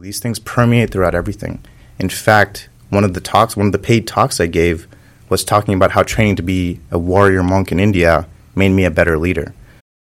[0.00, 1.62] These things permeate throughout everything.
[1.98, 4.88] In fact, one of the talks, one of the paid talks I gave
[5.28, 8.90] was talking about how training to be a warrior monk in India made me a
[8.90, 9.52] better leader.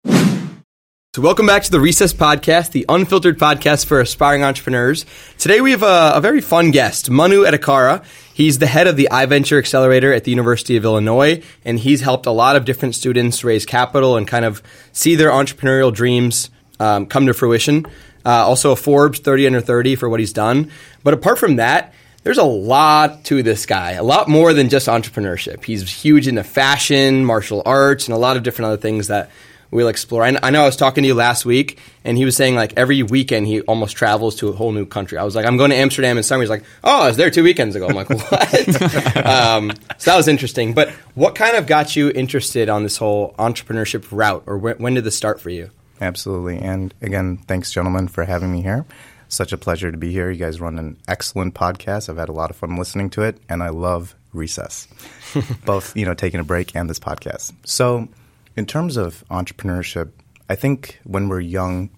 [0.06, 5.04] So, welcome back to the Recess Podcast, the unfiltered podcast for aspiring entrepreneurs.
[5.36, 8.04] Today, we have a, a, very fun guest, Manu Edakara.
[8.32, 12.26] He's the head of the iVenture Accelerator at the University of Illinois, and he's helped
[12.26, 14.62] a lot of different students raise capital and kind of
[14.92, 17.86] see their entrepreneurial dreams um, come to fruition.
[18.28, 20.70] Uh, also, a Forbes 30 under 30 for what he's done.
[21.02, 24.86] But apart from that, there's a lot to this guy, a lot more than just
[24.86, 25.64] entrepreneurship.
[25.64, 29.30] He's huge into fashion, martial arts, and a lot of different other things that
[29.70, 30.24] we'll explore.
[30.24, 32.74] I, I know I was talking to you last week, and he was saying like
[32.76, 35.16] every weekend he almost travels to a whole new country.
[35.16, 36.42] I was like, I'm going to Amsterdam in summer.
[36.42, 37.88] He's like, Oh, I was there two weekends ago.
[37.88, 39.16] I'm like, What?
[39.26, 40.74] um, so that was interesting.
[40.74, 44.92] But what kind of got you interested on this whole entrepreneurship route, or wh- when
[44.92, 45.70] did this start for you?
[46.00, 46.58] Absolutely.
[46.58, 48.86] And again, thanks, gentlemen, for having me here.
[49.28, 50.30] Such a pleasure to be here.
[50.30, 52.08] You guys run an excellent podcast.
[52.08, 54.88] I've had a lot of fun listening to it, and I love Recess,
[55.64, 57.52] both you know taking a break and this podcast.
[57.64, 58.08] So
[58.56, 60.10] in terms of entrepreneurship,
[60.48, 61.90] I think when we're young,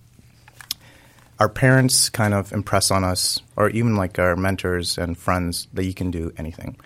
[1.38, 5.84] our parents kind of impress on us, or even like our mentors and friends, that
[5.84, 6.76] you can do anything.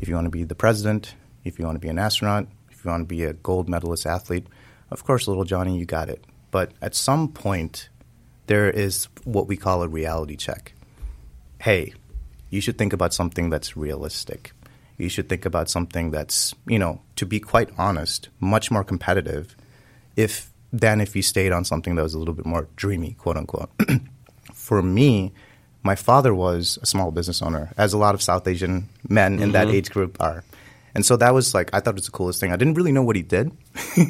[0.00, 2.84] If you want to be the president, if you want to be an astronaut, if
[2.84, 4.46] you want to be a gold medalist athlete,
[4.90, 6.24] of course, little Johnny, you got it.
[6.50, 7.88] But at some point,
[8.46, 10.72] there is what we call a reality check.
[11.60, 11.94] Hey,
[12.48, 14.52] you should think about something that's realistic
[15.00, 19.56] you should think about something that's, you know, to be quite honest, much more competitive
[20.16, 23.36] if than if you stayed on something that was a little bit more dreamy, quote
[23.36, 23.70] unquote.
[24.54, 25.32] For me,
[25.82, 29.44] my father was a small business owner, as a lot of South Asian men mm-hmm.
[29.44, 29.76] in that mm-hmm.
[29.76, 30.44] age group are.
[30.94, 32.52] And so that was like, I thought it was the coolest thing.
[32.52, 33.50] I didn't really know what he did,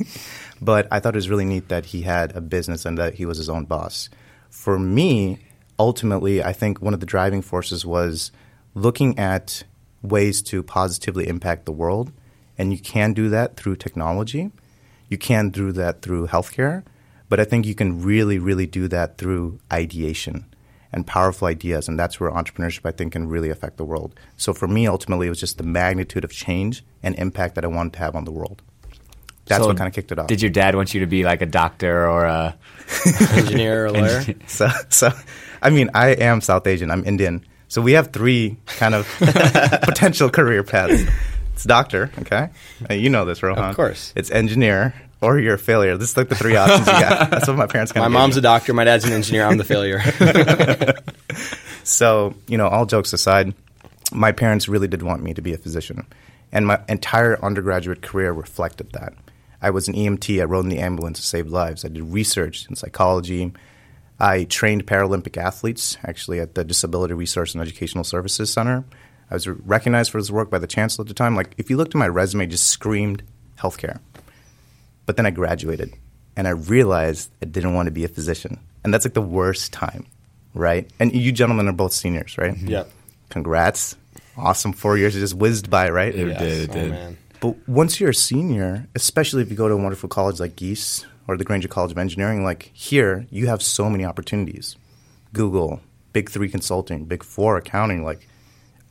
[0.60, 3.26] but I thought it was really neat that he had a business and that he
[3.26, 4.08] was his own boss.
[4.50, 5.38] For me,
[5.78, 8.30] ultimately, I think one of the driving forces was
[8.74, 9.64] looking at
[10.02, 12.12] ways to positively impact the world.
[12.58, 14.50] And you can do that through technology.
[15.08, 16.84] You can do that through healthcare.
[17.28, 20.44] But I think you can really, really do that through ideation
[20.92, 21.88] and powerful ideas.
[21.88, 24.18] And that's where entrepreneurship, I think, can really affect the world.
[24.36, 27.68] So for me, ultimately, it was just the magnitude of change and impact that I
[27.68, 28.62] wanted to have on the world.
[29.46, 30.28] That's so what kind of kicked it off.
[30.28, 32.56] Did your dad want you to be like a doctor or a
[33.32, 34.24] engineer or a lawyer?
[34.46, 35.10] so, so,
[35.60, 36.90] I mean, I am South Asian.
[36.90, 37.44] I'm Indian.
[37.68, 41.04] So we have three kind of potential career paths.
[41.52, 42.50] It's doctor, okay?
[42.90, 43.70] You know this, Rohan.
[43.70, 44.12] Of course.
[44.16, 45.96] It's engineer, or you're a failure.
[45.96, 47.30] This is like the three options you got.
[47.30, 48.10] That's what my parents kind of.
[48.10, 48.72] My mom's a doctor.
[48.72, 49.44] My dad's an engineer.
[49.44, 50.00] I'm the failure.
[51.84, 53.54] so you know, all jokes aside,
[54.12, 56.06] my parents really did want me to be a physician,
[56.50, 59.12] and my entire undergraduate career reflected that.
[59.62, 60.40] I was an EMT.
[60.40, 61.84] I rode in the ambulance to save lives.
[61.84, 63.52] I did research in psychology,
[64.20, 68.84] I trained Paralympic athletes actually at the Disability Resource and Educational Services Center.
[69.30, 71.34] I was recognized for this work by the chancellor at the time.
[71.34, 73.22] Like, if you looked at my resume, just screamed
[73.58, 74.00] healthcare.
[75.06, 75.94] But then I graduated
[76.36, 78.60] and I realized I didn't want to be a physician.
[78.84, 80.06] And that's like the worst time,
[80.52, 80.90] right?
[81.00, 82.54] And you gentlemen are both seniors, right?
[82.54, 82.68] Mm-hmm.
[82.68, 82.90] Yep.
[83.30, 83.96] Congrats.
[84.36, 84.72] Awesome.
[84.72, 86.14] Four years just whizzed by, right?
[86.14, 86.38] It yes.
[86.38, 86.70] did.
[86.70, 86.92] It did.
[86.92, 90.56] Oh, but once you're a senior, especially if you go to a wonderful college like
[90.56, 94.76] Gies or the Grainger College of Engineering, like here, you have so many opportunities.
[95.32, 95.80] Google,
[96.12, 98.04] Big Three Consulting, Big Four Accounting.
[98.04, 98.26] Like,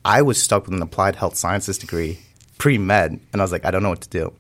[0.04, 2.20] I was stuck with an applied health sciences degree,
[2.58, 4.34] pre med, and I was like, I don't know what to do.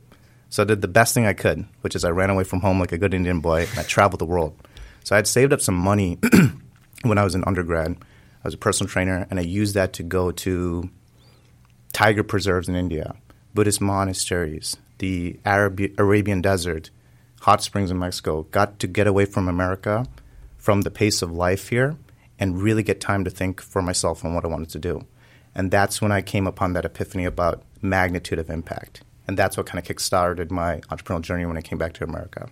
[0.49, 2.79] So I did the best thing I could, which is I ran away from home
[2.79, 4.55] like a good Indian boy, and I traveled the world.
[5.03, 6.17] So I had saved up some money
[7.03, 7.91] when I was an undergrad.
[7.91, 10.89] I was a personal trainer, and I used that to go to
[11.93, 13.15] tiger preserves in India,
[13.53, 16.89] Buddhist monasteries, the Arab- Arabian desert,
[17.41, 20.05] hot springs in Mexico, got to get away from America,
[20.57, 21.97] from the pace of life here,
[22.37, 25.05] and really get time to think for myself on what I wanted to do.
[25.55, 29.01] And that's when I came upon that epiphany about magnitude of impact.
[29.27, 32.49] And that's what kind of kickstarted my entrepreneurial journey when I came back to America.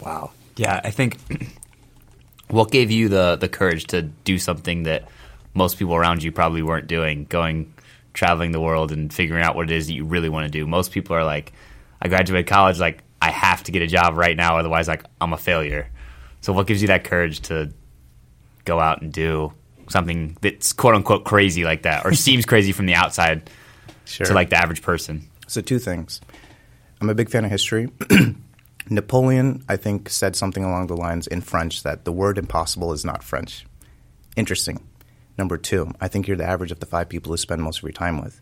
[0.00, 0.32] Wow.
[0.56, 1.18] Yeah, I think
[2.48, 5.08] what gave you the the courage to do something that
[5.54, 7.72] most people around you probably weren't doing, going
[8.18, 10.66] traveling the world and figuring out what it is that you really want to do.
[10.66, 11.52] Most people are like,
[12.02, 15.32] I graduated college, like I have to get a job right now, otherwise, like I'm
[15.32, 15.88] a failure.
[16.40, 17.72] So, what gives you that courage to
[18.64, 19.52] go out and do
[19.88, 23.48] something that's quote unquote crazy like that, or seems crazy from the outside
[24.04, 24.26] sure.
[24.26, 25.28] to like the average person?
[25.46, 26.20] So, two things.
[27.00, 27.88] I'm a big fan of history.
[28.90, 33.04] Napoleon, I think, said something along the lines in French that the word impossible is
[33.04, 33.64] not French.
[34.34, 34.87] Interesting.
[35.38, 37.84] Number two, I think you're the average of the five people who spend most of
[37.84, 38.40] your time with.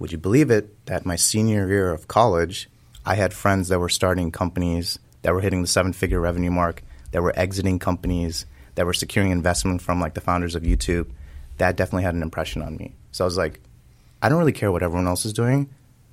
[0.00, 2.68] Would you believe it that my senior year of college,
[3.06, 6.82] I had friends that were starting companies that were hitting the seven figure revenue mark,
[7.12, 11.10] that were exiting companies, that were securing investment from like the founders of YouTube,
[11.58, 12.94] that definitely had an impression on me.
[13.12, 13.60] So I was like,
[14.22, 15.68] I don't really care what everyone else is doing.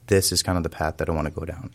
[0.08, 1.72] This is kind of the path that I want to go down.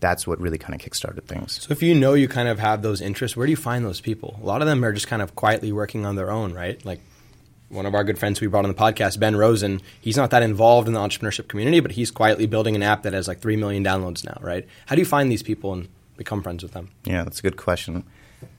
[0.00, 1.62] That's what really kind of kickstarted things.
[1.62, 4.00] So if you know you kind of have those interests, where do you find those
[4.00, 4.38] people?
[4.42, 6.84] A lot of them are just kind of quietly working on their own, right?
[6.84, 7.00] Like
[7.72, 10.42] one of our good friends we brought on the podcast, Ben Rosen, he's not that
[10.42, 13.56] involved in the entrepreneurship community, but he's quietly building an app that has like 3
[13.56, 14.66] million downloads now, right?
[14.86, 16.90] How do you find these people and become friends with them?
[17.04, 18.04] Yeah, that's a good question.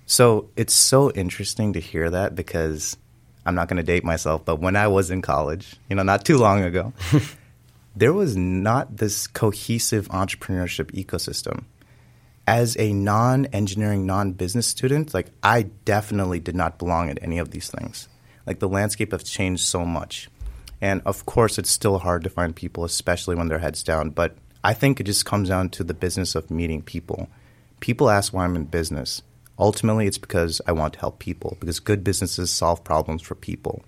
[0.05, 2.97] So it's so interesting to hear that because
[3.45, 6.25] I'm not going to date myself, but when I was in college, you know, not
[6.25, 6.93] too long ago,
[7.95, 11.65] there was not this cohesive entrepreneurship ecosystem.
[12.45, 17.37] As a non engineering, non business student, like I definitely did not belong at any
[17.37, 18.09] of these things.
[18.45, 20.29] Like the landscape has changed so much.
[20.81, 24.09] And of course, it's still hard to find people, especially when their heads down.
[24.09, 27.29] But I think it just comes down to the business of meeting people.
[27.79, 29.21] People ask why I'm in business.
[29.59, 33.83] Ultimately, it's because I want to help people, because good businesses solve problems for people.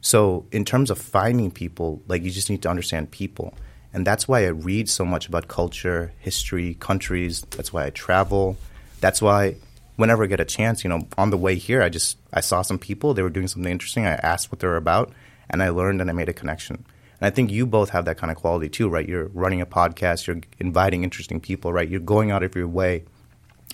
[0.00, 3.54] So, in terms of finding people, like you just need to understand people.
[3.92, 7.42] And that's why I read so much about culture, history, countries.
[7.50, 8.56] That's why I travel.
[9.00, 9.56] That's why
[9.96, 12.62] whenever I get a chance, you know, on the way here, I just I saw
[12.62, 14.06] some people, they were doing something interesting.
[14.06, 15.12] I asked what they were about,
[15.50, 16.84] and I learned and I made a connection.
[17.20, 19.08] And I think you both have that kind of quality too, right?
[19.08, 21.88] You're running a podcast, you're inviting interesting people, right?
[21.88, 23.04] You're going out of your way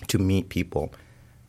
[0.09, 0.93] to meet people.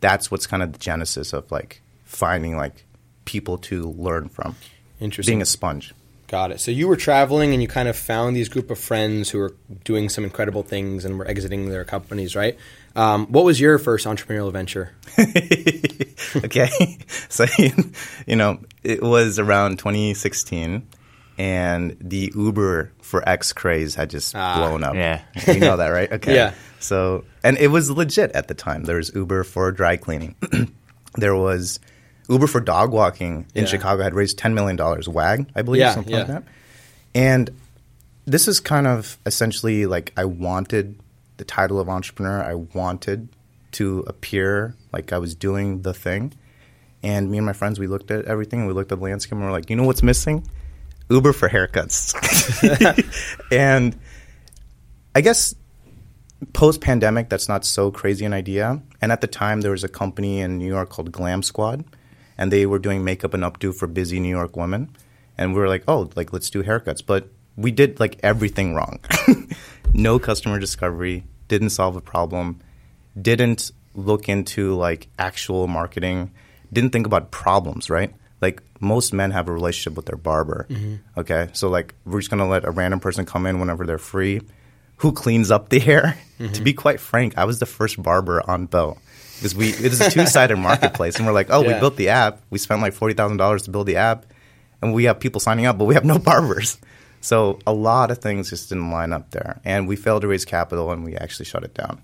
[0.02, 2.86] That's what's kind of the genesis of like finding like
[3.26, 4.56] people to learn from.
[5.00, 5.34] Interesting.
[5.34, 5.94] Being a sponge.
[6.28, 6.60] Got it.
[6.60, 9.56] So you were traveling and you kind of found these group of friends who were
[9.84, 12.58] doing some incredible things and were exiting their companies, right?
[12.96, 14.92] Um, what was your first entrepreneurial venture?
[16.46, 16.98] okay.
[17.32, 17.46] So,
[18.26, 20.86] you know, it was around 2016
[21.38, 24.96] and the Uber for X craze had just Ah, blown up.
[24.96, 25.22] yeah.
[25.48, 26.12] You know that, right?
[26.20, 26.34] Okay.
[26.36, 26.54] Yeah.
[26.80, 28.84] So, and it was legit at the time.
[28.84, 30.36] There was Uber for dry cleaning.
[31.16, 31.80] there was
[32.30, 33.70] Uber for dog walking in Yeah.
[33.70, 34.78] Chicago had raised $10 million.
[35.08, 36.20] WAG, I believe, Yeah, something yeah.
[36.20, 36.44] like that.
[37.16, 37.50] And
[38.26, 41.00] this is kind of essentially like I wanted
[41.40, 42.44] the title of entrepreneur.
[42.44, 43.30] I wanted
[43.72, 46.34] to appear like I was doing the thing.
[47.02, 48.68] And me and my friends, we looked at everything.
[48.68, 50.48] We looked at the landscape and we're like, you know what's missing?
[51.10, 52.14] Uber for haircuts.
[53.52, 53.98] and
[55.16, 55.56] I guess
[56.54, 58.82] post pandemic, that's not so crazy an idea.
[59.02, 61.84] And at the time, there was a company in New York called Glam Squad,
[62.38, 64.96] and they were doing makeup and updo for busy New York women.
[65.38, 67.04] And we were like, oh, like let's do haircuts.
[67.06, 69.00] But we did like everything wrong.
[69.94, 72.60] no customer discovery, didn't solve a problem,
[73.20, 76.32] didn't look into like actual marketing,
[76.72, 78.14] didn't think about problems, right?
[78.42, 80.66] Like most men have a relationship with their barber.
[80.70, 81.20] Mm-hmm.
[81.20, 81.50] Okay.
[81.54, 84.42] So like we're just gonna let a random person come in whenever they're free.
[84.98, 86.18] Who cleans up the hair?
[86.40, 86.54] Mm-hmm.
[86.54, 88.98] To be quite frank, I was the first barber on Bo.
[89.36, 91.74] Because we it is a two sided marketplace and we're like, oh, Yeah.
[91.74, 92.42] we built the app.
[92.50, 94.26] We spent like forty thousand dollars to build the app
[94.82, 96.78] and we have people signing up, but we have no barbers.
[97.22, 99.60] So a lot of things just didn't line up there.
[99.66, 102.02] And we failed to raise capital and we actually shut it down.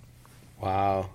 [0.62, 1.09] Wow.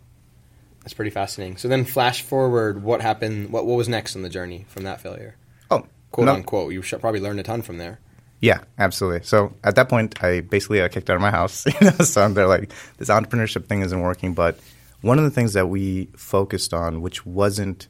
[0.81, 1.59] That's pretty fascinating.
[1.59, 3.51] So then flash forward, what happened?
[3.51, 5.37] What, what was next on the journey from that failure?
[5.71, 6.73] Oh, Quote no- unquote.
[6.73, 8.01] You probably learned a ton from there.
[8.41, 9.23] Yeah, absolutely.
[9.25, 11.67] So at that point, I basically got kicked out of my house.
[11.81, 14.33] You know, so they're like, this entrepreneurship thing isn't working.
[14.33, 14.59] But
[15.03, 17.89] one of the things that we focused on, which wasn't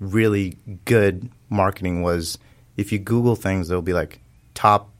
[0.00, 0.56] really
[0.86, 2.38] good marketing, was
[2.78, 4.20] if you Google things, there'll be like
[4.54, 4.90] top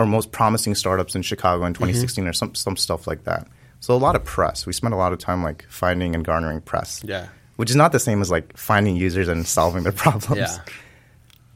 [0.00, 1.84] or most promising startups in Chicago in mm-hmm.
[1.84, 3.46] 2016 or some some stuff like that.
[3.80, 4.64] So a lot of press.
[4.64, 7.02] We spent a lot of time like finding and garnering press.
[7.04, 7.28] Yeah.
[7.56, 10.40] Which is not the same as like finding users and solving their problems.
[10.40, 10.58] Yeah.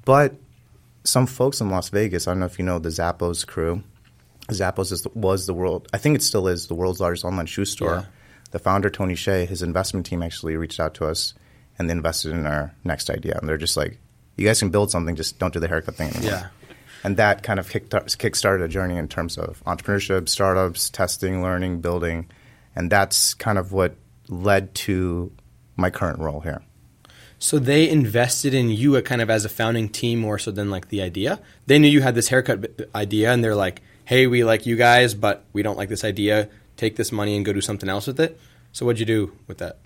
[0.05, 0.35] But
[1.05, 3.83] some folks in Las Vegas, I don't know if you know the Zappos crew.
[4.49, 7.65] Zappos is was the world, I think it still is the world's largest online shoe
[7.65, 7.95] store.
[7.95, 8.05] Yeah.
[8.51, 11.33] The founder, Tony Hsieh, his investment team actually reached out to us
[11.79, 13.39] and they invested in our next idea.
[13.39, 13.99] And they're just like,
[14.37, 16.31] you guys can build something, just don't do the haircut thing anymore.
[16.31, 16.49] Yeah.
[17.05, 21.81] And that kind of kick kickstarted a journey in terms of entrepreneurship, startups, testing, learning,
[21.81, 22.31] building.
[22.75, 23.95] And that's kind of what
[24.29, 25.31] led to
[25.77, 26.63] my current role here.
[27.39, 30.71] So they invested in you uh, kind of as a founding team more so than
[30.71, 31.41] like the idea.
[31.67, 35.13] They knew you had this haircut idea and they're like, hey, we like you guys,
[35.13, 36.49] but we don't like this idea.
[36.77, 38.41] Take this money and go do something else with it.
[38.73, 39.79] So what'd you do with that?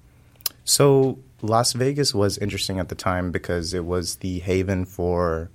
[0.64, 5.50] So Las Vegas was interesting at the time because it was the haven for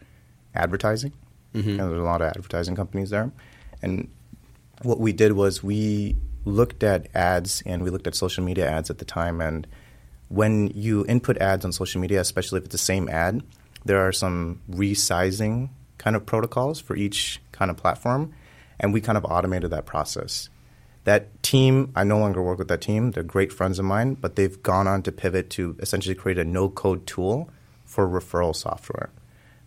[0.53, 1.13] advertising.
[1.53, 1.69] Mm-hmm.
[1.69, 3.31] And there's a lot of advertising companies there.
[3.81, 4.10] And
[4.81, 8.89] what we did was we looked at ads and we looked at social media ads
[8.89, 9.41] at the time.
[9.41, 9.67] And
[10.29, 13.43] when you input ads on social media, especially if it's the same ad,
[13.86, 18.33] there are some resizing kind of protocols for each kind of platform.
[18.79, 20.50] And we kind of automated that process.
[21.05, 23.12] That team, I no longer work with that team.
[23.12, 26.45] They're great friends of mine, but they've gone on to pivot to essentially create a
[26.45, 27.50] no code tool
[27.86, 29.10] for referral software.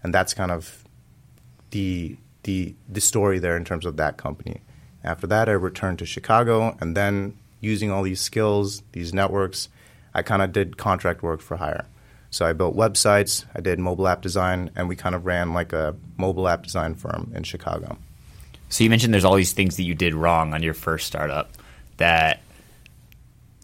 [0.02, 0.85] And that's kind of
[1.70, 4.60] the, the, the story there in terms of that company.
[5.04, 9.68] After that, I returned to Chicago, and then using all these skills, these networks,
[10.14, 11.86] I kind of did contract work for hire.
[12.30, 15.72] So I built websites, I did mobile app design, and we kind of ran like
[15.72, 17.96] a mobile app design firm in Chicago.
[18.68, 21.52] So you mentioned there's all these things that you did wrong on your first startup
[21.98, 22.42] that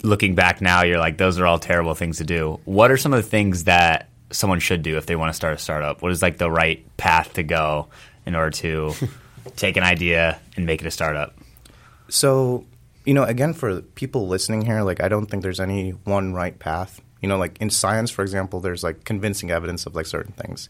[0.02, 2.60] looking back now you're like those are all terrible things to do.
[2.64, 5.54] What are some of the things that someone should do if they want to start
[5.54, 6.02] a startup?
[6.02, 7.88] What is like the right path to go
[8.26, 8.94] in order to
[9.56, 11.34] take an idea and make it a startup?
[12.08, 12.64] So,
[13.04, 16.58] you know, again for people listening here, like I don't think there's any one right
[16.58, 17.00] path.
[17.20, 20.68] You know, like in science, for example, there's like convincing evidence of like certain things.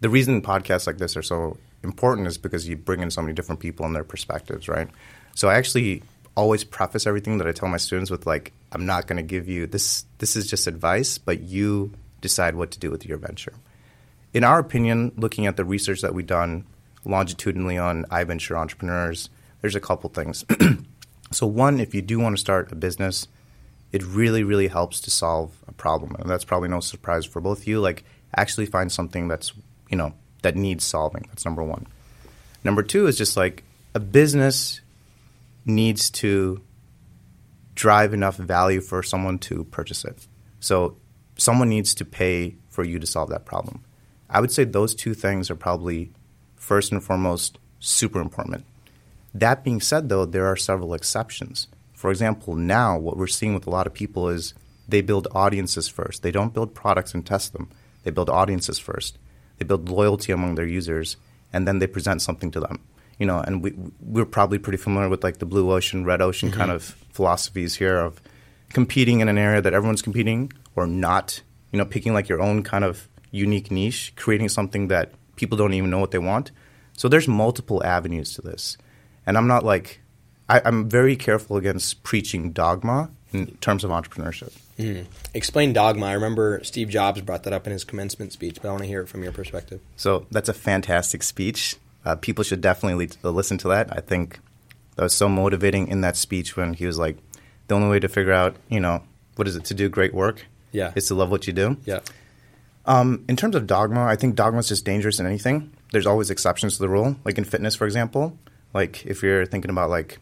[0.00, 3.32] The reason podcasts like this are so important is because you bring in so many
[3.32, 4.88] different people and their perspectives, right?
[5.34, 6.02] So I actually
[6.36, 9.48] always preface everything that I tell my students with like, I'm not going to give
[9.48, 10.04] you this.
[10.18, 13.52] This is just advice, but you decide what to do with your venture.
[14.32, 16.64] In our opinion, looking at the research that we've done
[17.04, 19.28] longitudinally on iVenture entrepreneurs,
[19.60, 20.44] there's a couple things.
[21.30, 23.28] so one, if you do want to start a business,
[23.92, 27.60] it really, really helps to solve a problem, and that's probably no surprise for both
[27.60, 27.78] of you.
[27.78, 29.52] Like, actually find something that's
[29.90, 31.26] you know that needs solving.
[31.28, 31.86] That's number one.
[32.64, 33.64] Number two is just like
[33.94, 34.80] a business
[35.64, 36.60] needs to
[37.74, 40.26] drive enough value for someone to purchase it.
[40.60, 40.96] So
[41.36, 43.84] someone needs to pay for you to solve that problem.
[44.30, 46.12] I would say those two things are probably
[46.56, 48.64] first and foremost super important.
[49.34, 51.68] That being said, though, there are several exceptions.
[51.94, 54.54] For example, now what we're seeing with a lot of people is
[54.88, 56.22] they build audiences first.
[56.22, 57.70] They don't build products and test them.
[58.04, 59.18] They build audiences first.
[59.58, 61.16] They build loyalty among their users,
[61.52, 62.80] and then they present something to them
[63.22, 66.50] you know, and we we're probably pretty familiar with like the blue ocean, red ocean
[66.50, 66.58] mm-hmm.
[66.58, 68.20] kind of philosophies here of
[68.72, 72.62] competing in an area that everyone's competing or not, you know, picking like your own
[72.62, 76.50] kind of unique niche, creating something that people don't even know what they want.
[76.94, 78.76] So there's multiple avenues to this,
[79.26, 80.00] and I'm not like
[80.48, 84.52] I, am very careful against preaching dogma in terms of entrepreneurship.
[84.78, 85.06] Mm.
[85.32, 86.06] Explain dogma.
[86.06, 88.88] I remember Steve Jobs brought that up in his commencement speech, but I want to
[88.88, 89.80] hear it from your perspective.
[89.96, 93.94] So that's a fantastic speech uh, people should definitely listen to that.
[93.96, 94.40] I think
[94.96, 97.16] that was so motivating in that speech when he was like,
[97.72, 99.02] the only way to figure out, you know,
[99.36, 100.44] what is it to do great work?
[100.72, 100.92] Yeah.
[100.94, 101.78] Is to love what you do.
[101.86, 102.00] Yeah.
[102.84, 105.72] Um, in terms of dogma, I think dogma is just dangerous in anything.
[105.90, 107.16] There's always exceptions to the rule.
[107.24, 108.38] Like in fitness, for example,
[108.74, 110.18] like if you're thinking about like,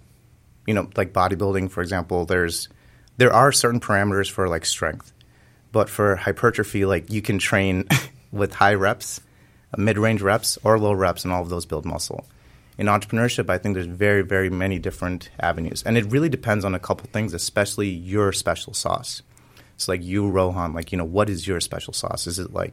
[0.66, 2.68] you know, like bodybuilding, for example, there's
[3.16, 5.12] there are certain parameters for like strength,
[5.72, 7.88] but for hypertrophy, like you can train
[8.32, 9.20] with high reps
[9.76, 12.26] mid-range reps or low reps, and all of those build muscle.
[12.80, 16.74] In entrepreneurship, I think there's very, very many different avenues, and it really depends on
[16.74, 19.20] a couple things, especially your special sauce.
[19.74, 22.26] It's like you, Rohan, like you know, what is your special sauce?
[22.26, 22.72] Is it like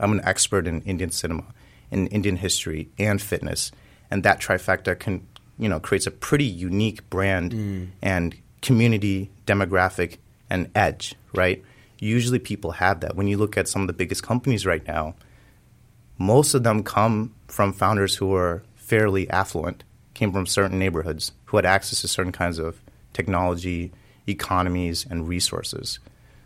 [0.00, 1.44] I'm an expert in Indian cinema,
[1.92, 3.70] in Indian history, and fitness,
[4.10, 5.24] and that trifecta can
[5.56, 7.88] you know creates a pretty unique brand mm.
[8.02, 10.16] and community demographic
[10.50, 11.62] and edge, right?
[12.00, 13.14] Usually, people have that.
[13.14, 15.14] When you look at some of the biggest companies right now
[16.18, 21.58] most of them come from founders who were fairly affluent, came from certain neighborhoods, who
[21.58, 22.80] had access to certain kinds of
[23.12, 23.92] technology,
[24.26, 25.98] economies, and resources.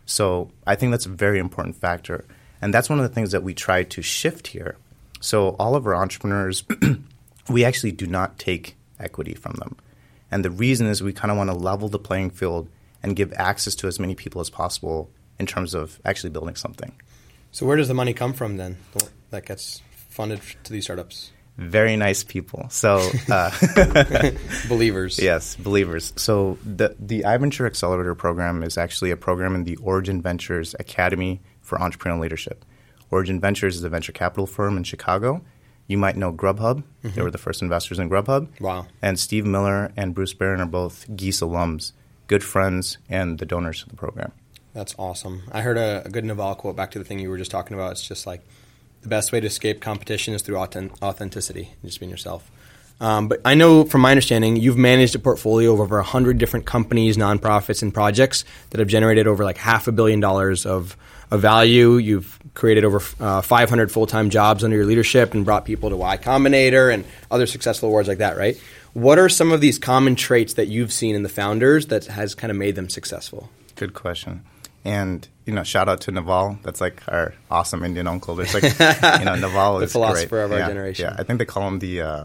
[0.06, 2.24] So I think that's a very important factor.
[2.60, 4.76] And that's one of the things that we try to shift here.
[5.20, 6.64] So all of our entrepreneurs,
[7.48, 9.76] we actually do not take equity from them.
[10.30, 12.68] And the reason is we kind of want to level the playing field
[13.02, 16.92] and give access to as many people as possible in terms of actually building something.
[17.50, 18.78] So where does the money come from then?
[19.30, 19.80] that gets
[20.10, 21.32] funded to these startups?
[21.62, 22.66] Very nice people.
[22.70, 23.50] So uh,
[24.68, 25.18] believers.
[25.18, 26.12] Yes, believers.
[26.16, 31.40] So the the iVenture Accelerator program is actually a program in the Origin Ventures Academy
[31.60, 32.64] for Entrepreneurial Leadership.
[33.10, 35.42] Origin Ventures is a venture capital firm in Chicago.
[35.86, 36.82] You might know Grubhub.
[36.82, 37.10] Mm-hmm.
[37.14, 38.60] They were the first investors in Grubhub.
[38.60, 38.86] Wow.
[39.02, 41.92] And Steve Miller and Bruce Barron are both Gies alums,
[42.26, 44.32] good friends, and the donors of the program.
[44.72, 45.42] That's awesome.
[45.52, 47.74] I heard a, a good Naval quote back to the thing you were just talking
[47.74, 47.92] about.
[47.92, 48.40] It's just like
[49.02, 52.50] the best way to escape competition is through authenticity, and just being yourself.
[53.00, 56.66] Um, but I know from my understanding, you've managed a portfolio of over 100 different
[56.66, 60.96] companies, nonprofits, and projects that have generated over like half a billion dollars of,
[61.30, 61.96] of value.
[61.96, 65.96] You've created over uh, 500 full time jobs under your leadership and brought people to
[65.96, 68.56] Y Combinator and other successful awards like that, right?
[68.92, 72.36] What are some of these common traits that you've seen in the founders that has
[72.36, 73.50] kind of made them successful?
[73.74, 74.44] Good question.
[74.84, 76.58] And you know, shout out to Naval.
[76.62, 78.38] That's like our awesome Indian uncle.
[78.40, 80.44] It's like you know, Naval the is philosopher great.
[80.44, 81.04] of our yeah, generation.
[81.06, 82.24] Yeah, I think they call him the uh,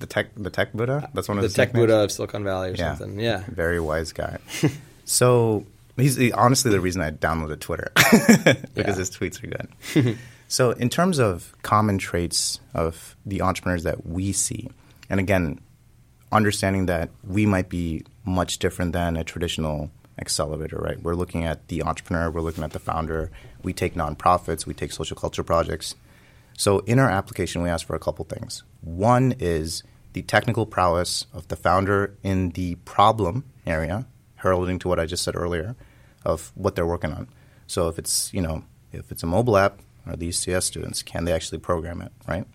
[0.00, 1.10] the tech the tech Buddha.
[1.14, 1.82] That's one of the tech nicknames?
[1.88, 3.18] Buddha of Silicon Valley or something.
[3.18, 3.42] Yeah.
[3.48, 4.38] very wise guy.
[5.04, 8.94] so he's the, honestly the reason I downloaded Twitter because Yeah.
[8.94, 9.46] his tweets are
[10.04, 10.18] good.
[10.46, 14.70] so in terms of common traits of the entrepreneurs that we see,
[15.10, 15.58] and again,
[16.30, 21.00] understanding that we might be much different than a traditional accelerator, right?
[21.02, 23.30] We're looking at the entrepreneur, we're looking at the founder.
[23.62, 25.94] We take nonprofits, we take social culture projects.
[26.56, 28.62] So in our application, we ask for a couple things.
[28.80, 29.82] One is
[30.12, 34.06] the technical prowess of the founder in the problem area,
[34.36, 35.76] heralding to what I just said earlier,
[36.24, 37.28] of what they're working on.
[37.66, 41.24] So if it's you know if it's a mobile app, are these CS students can
[41.24, 42.46] they actually program it, right?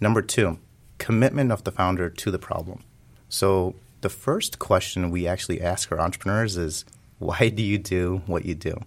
[0.00, 0.58] Number two,
[0.98, 2.82] commitment of the founder to the problem.
[3.28, 3.74] So
[4.06, 6.84] the first question we actually ask our entrepreneurs is,
[7.18, 8.78] why do you do what you do?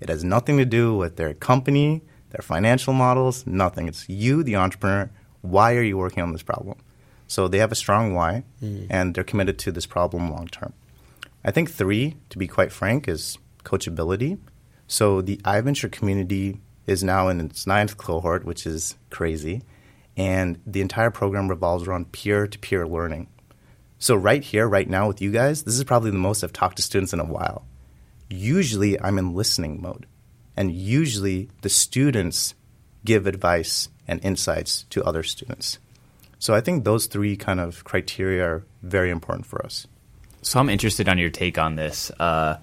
[0.00, 3.86] It has nothing to do with their company, their financial models, nothing.
[3.86, 5.10] It's you, the entrepreneur.
[5.42, 6.78] Why are you working on this problem?
[7.26, 8.86] So they have a strong why, mm.
[8.88, 10.72] and they're committed to this problem long term.
[11.44, 14.38] I think three, to be quite frank, is coachability.
[14.88, 19.64] So the iVenture community is now in its ninth cohort, which is crazy,
[20.16, 23.28] and the entire program revolves around peer-to-peer learning.
[23.98, 26.76] So right here, right now, with you guys, this is probably the most I've talked
[26.76, 27.64] to students in a while
[28.28, 30.06] usually I'm in listening mode.
[30.56, 32.54] And usually the students
[33.04, 35.78] give advice and insights to other students.
[36.38, 39.86] So I think those three kind of criteria are very important for us.
[40.42, 42.10] So I'm interested on your take on this.
[42.10, 42.58] Uh,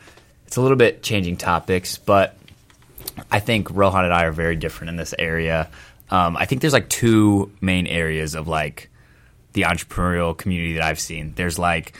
[0.47, 2.37] it's a little bit changing topics, but
[3.31, 5.69] I think Rohan and I are very different in this area.
[6.09, 8.89] Um, I think there's like two main areas of like
[9.53, 11.33] the entrepreneurial community that I've seen.
[11.35, 11.93] There's like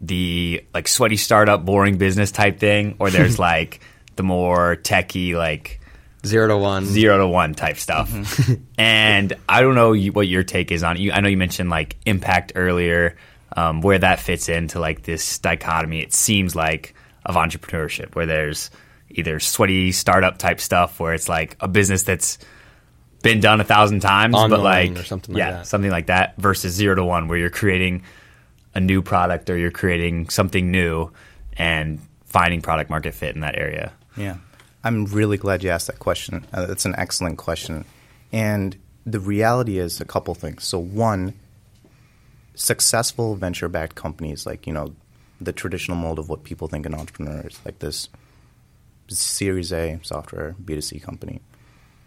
[0.00, 3.80] the like sweaty startup, boring business type thing, or there's like
[4.16, 5.80] the more techie, like
[6.26, 6.84] Zero to one.
[6.84, 8.10] zero to one type stuff.
[8.78, 11.00] and I don't know what your take is on it.
[11.00, 13.16] You, I know you mentioned like impact earlier,
[13.56, 16.00] um, where that fits into like this dichotomy.
[16.00, 16.94] It seems like
[17.24, 18.70] of entrepreneurship, where there's
[19.08, 22.38] either sweaty startup type stuff, where it's like a business that's
[23.22, 25.66] been done a thousand times, but like or something like yeah, that.
[25.66, 28.02] something like that, versus zero to one, where you're creating
[28.74, 31.10] a new product or you're creating something new
[31.56, 33.92] and finding product market fit in that area.
[34.16, 34.36] Yeah.
[34.82, 36.46] I'm really glad you asked that question.
[36.52, 37.84] Uh, that's an excellent question.
[38.32, 40.64] And the reality is a couple things.
[40.64, 41.34] So, one,
[42.54, 44.94] successful venture backed companies, like, you know,
[45.40, 48.08] the traditional mold of what people think an entrepreneur is, like this
[49.08, 51.40] Series A software B2C company,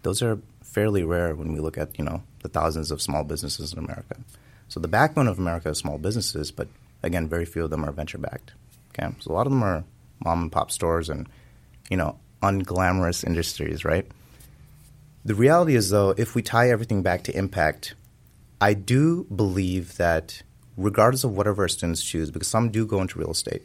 [0.02, 0.38] those are
[0.74, 4.16] fairly rare when we look at, you know, the thousands of small businesses in America.
[4.68, 6.68] So, the backbone of America is small businesses, but
[7.02, 8.52] again, very few of them are venture backed.
[8.90, 9.14] Okay.
[9.20, 9.84] So, a lot of them are
[10.24, 11.28] mom and pop stores and,
[11.88, 14.06] you know, unglamorous industries, right?
[15.24, 17.94] The reality is, though, if we tie everything back to impact,
[18.60, 20.42] I do believe that
[20.76, 23.62] regardless of whatever our students choose, because some do go into real estate,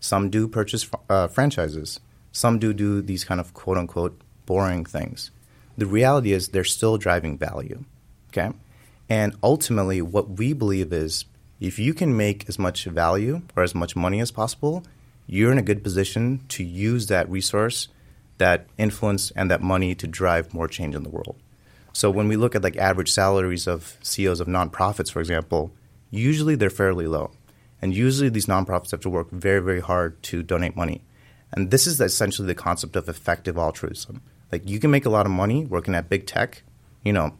[0.00, 2.00] some do purchase uh, franchises,
[2.32, 5.30] some do do these kind of quote unquote boring things.
[5.78, 7.84] The reality is they're still driving value,
[8.28, 8.52] okay?
[9.08, 11.26] And ultimately, what we believe is
[11.60, 14.84] if you can make as much value or as much money as possible,
[15.26, 17.88] you're in a good position to use that resource,
[18.38, 21.36] that influence, and that money to drive more change in the world.
[21.92, 25.72] So when we look at like average salaries of CEOs of nonprofits, for example,
[26.10, 27.30] usually they're fairly low.
[27.80, 31.02] And usually these nonprofits have to work very, very hard to donate money.
[31.52, 34.20] And this is essentially the concept of effective altruism.
[34.56, 36.62] Like you can make a lot of money working at big tech,
[37.04, 37.36] you know,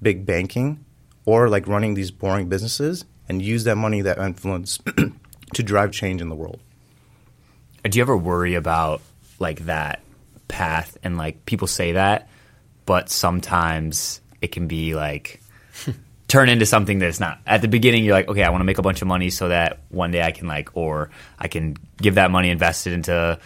[0.00, 0.84] big banking,
[1.24, 4.78] or like running these boring businesses and use that money, that influence
[5.54, 6.60] to drive change in the world.
[7.82, 9.00] do you ever worry about
[9.40, 10.04] like that
[10.46, 12.28] path and like people say that
[12.86, 15.40] but sometimes it can be like
[16.28, 18.78] turn into something that's not at the beginning you're like okay i want to make
[18.78, 22.14] a bunch of money so that one day i can like or i can give
[22.14, 23.38] that money invested into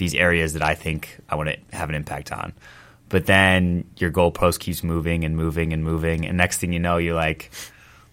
[0.00, 2.52] these areas that i think i want to have an impact on
[3.08, 6.96] but then your goalpost keeps moving and moving and moving and next thing you know
[6.96, 7.50] you're like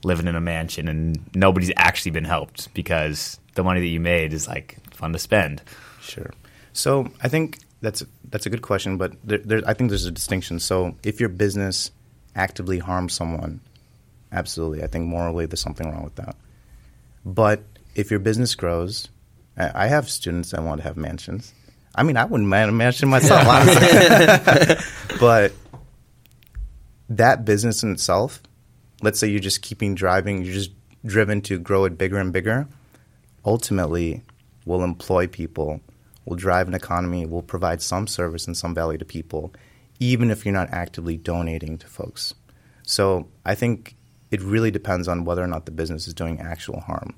[0.04, 4.32] living in a mansion and nobody's actually been helped because the money that you made
[4.32, 5.64] is like fun to spend
[6.08, 6.32] Sure.
[6.74, 10.12] So I think that's that's a good question, but there, there, I think there's a
[10.12, 10.60] distinction.
[10.60, 11.92] So if your business
[12.36, 13.60] actively harms someone,
[14.32, 16.36] absolutely, I think morally there's something wrong with that.
[17.26, 17.64] But
[17.96, 19.10] if your business grows,
[19.58, 21.54] I I have students that want to have mansions.
[21.98, 24.78] I mean, I wouldn't a myself, honestly.
[25.20, 25.52] but
[27.10, 28.42] that business in itself,
[29.02, 30.72] let's say you're just keeping driving, you're just
[31.06, 32.68] driven to grow it bigger and bigger,
[33.44, 34.22] ultimately
[34.66, 35.82] will employ people,
[36.26, 39.54] will drive an economy, will provide some service and some value to people,
[40.00, 42.34] even if you're not actively donating to folks.
[42.84, 43.96] So I think
[44.30, 47.16] it really depends on whether or not the business is doing actual harm.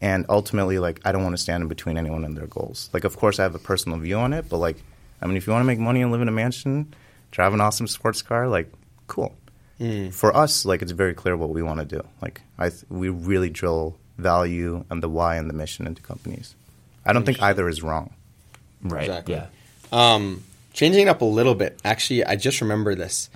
[0.00, 2.88] And ultimately, like, I don't want to stand in between anyone and their goals.
[2.92, 4.76] Like, of course, I have a personal view on it, but like,
[5.20, 6.94] I mean, if you want to make money and live in a mansion,
[7.32, 8.72] drive an awesome sports car, like,
[9.08, 9.34] cool.
[10.10, 12.04] For us, like, it's very clear what we want to do.
[12.20, 16.56] Like, I th- we really drill value and the why and the mission into companies.
[17.06, 18.12] I don't think either is wrong.
[18.82, 19.04] Right.
[19.04, 19.34] Exactly.
[19.34, 19.46] Yeah.
[19.92, 21.78] Um, changing it up a little bit.
[21.84, 23.30] Actually, I just remember this.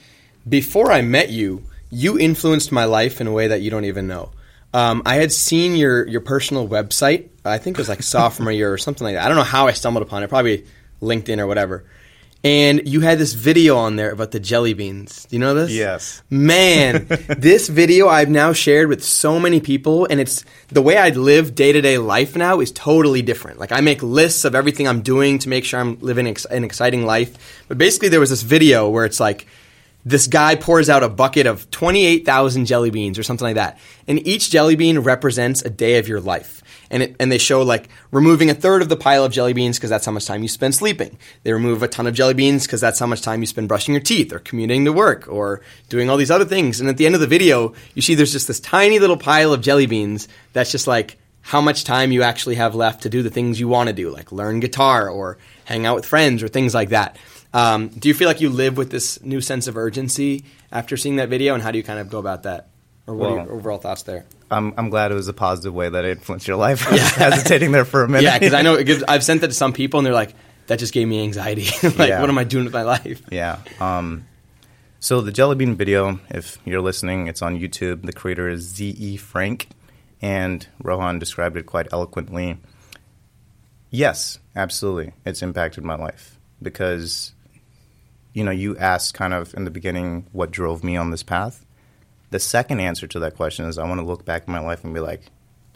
[0.49, 4.09] Before I met you, you influenced my life in a way that you don't even
[4.09, 4.31] know.
[4.75, 7.29] Um, I had seen your your personal website.
[7.45, 9.25] I think it was like sophomore year or something like that.
[9.25, 10.29] I don't know how I stumbled upon it.
[10.29, 10.65] Probably
[11.01, 11.85] LinkedIn or whatever.
[12.45, 15.27] And you had this video on there about the jelly beans.
[15.27, 15.71] Do you know this?
[15.71, 16.23] Yes.
[16.29, 17.07] Man,
[17.39, 21.55] this video I've now shared with so many people, and it's the way I live
[21.55, 23.61] day to day life now is totally different.
[23.61, 26.65] Like, I make lists of everything I'm doing to make sure I'm living ex- an
[26.65, 27.65] exciting life.
[27.69, 29.47] But basically, there was this video where it's like,
[30.05, 33.79] this guy pours out a bucket of 28,000 jelly beans or something like that.
[34.09, 36.63] And each jelly bean represents a day of your life.
[36.91, 39.79] And, it, and they show like removing a third of the pile of jelly beans
[39.79, 41.19] because that's how much time you spend sleeping.
[41.43, 43.95] They remove a ton of jelly beans because that's how much time you spend brushing
[43.95, 46.81] your teeth or commuting to work or doing all these other things.
[46.81, 49.53] And at the end of the video, you see there's just this tiny little pile
[49.53, 53.23] of jelly beans that's just like how much time you actually have left to do
[53.23, 56.49] the things you want to do, like learn guitar or hang out with friends or
[56.49, 57.17] things like that.
[57.55, 61.17] Um, do you feel like you live with this new sense of urgency after seeing
[61.17, 62.69] that video, and how do you kind of go about that?
[63.07, 64.25] Or what are your overall thoughts there?
[64.51, 66.87] I'm, I'm glad it was a positive way that it influenced your life.
[66.89, 68.23] I was hesitating there for a minute.
[68.25, 70.35] Yeah, because I know it gives, I've sent that to some people, and they're like,
[70.69, 71.65] "That just gave me anxiety.
[71.83, 72.21] like, Yeah.
[72.21, 73.59] what am I doing with my life?" Yeah.
[73.81, 74.27] Um,
[75.01, 78.03] so the Jelly Bean video, if you're listening, it's on YouTube.
[78.07, 79.17] The creator is Z.E.
[79.17, 79.69] Frank,
[80.23, 82.59] and Rohan described it quite eloquently.
[83.91, 85.13] Yes, absolutely.
[85.27, 87.33] It's impacted my life because,
[88.33, 91.65] you know, you asked kind of in the beginning what drove me on this path.
[92.31, 94.85] The second answer to that question is I want to look back at my life
[94.85, 95.25] and be like,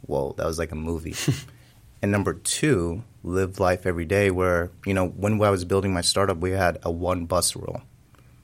[0.06, 1.14] whoa, that was like a movie.
[2.02, 6.00] and number two, live life every day where, you know, when I was building my
[6.00, 7.82] startup, we had a one bus rule.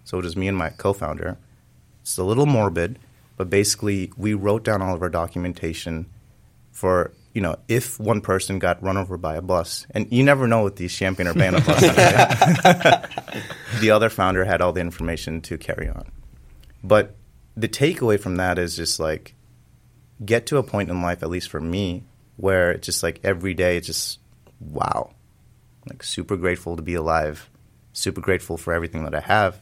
[0.05, 1.39] So it was me and my co founder.
[2.03, 2.99] It's a little morbid,
[3.37, 6.07] but basically, we wrote down all of our documentation
[6.73, 10.47] for, you know, if one person got run over by a bus, and you never
[10.47, 11.91] know with these Champaign Urbana buses,
[13.81, 16.11] the other founder had all the information to carry on.
[16.85, 17.17] But
[17.57, 19.35] the takeaway from that is just like
[20.25, 22.05] get to a point in life, at least for me,
[22.37, 24.19] where it's just like every day it's just
[24.61, 25.13] wow.
[25.89, 27.49] Like super grateful to be alive,
[27.93, 29.61] super grateful for everything that I have.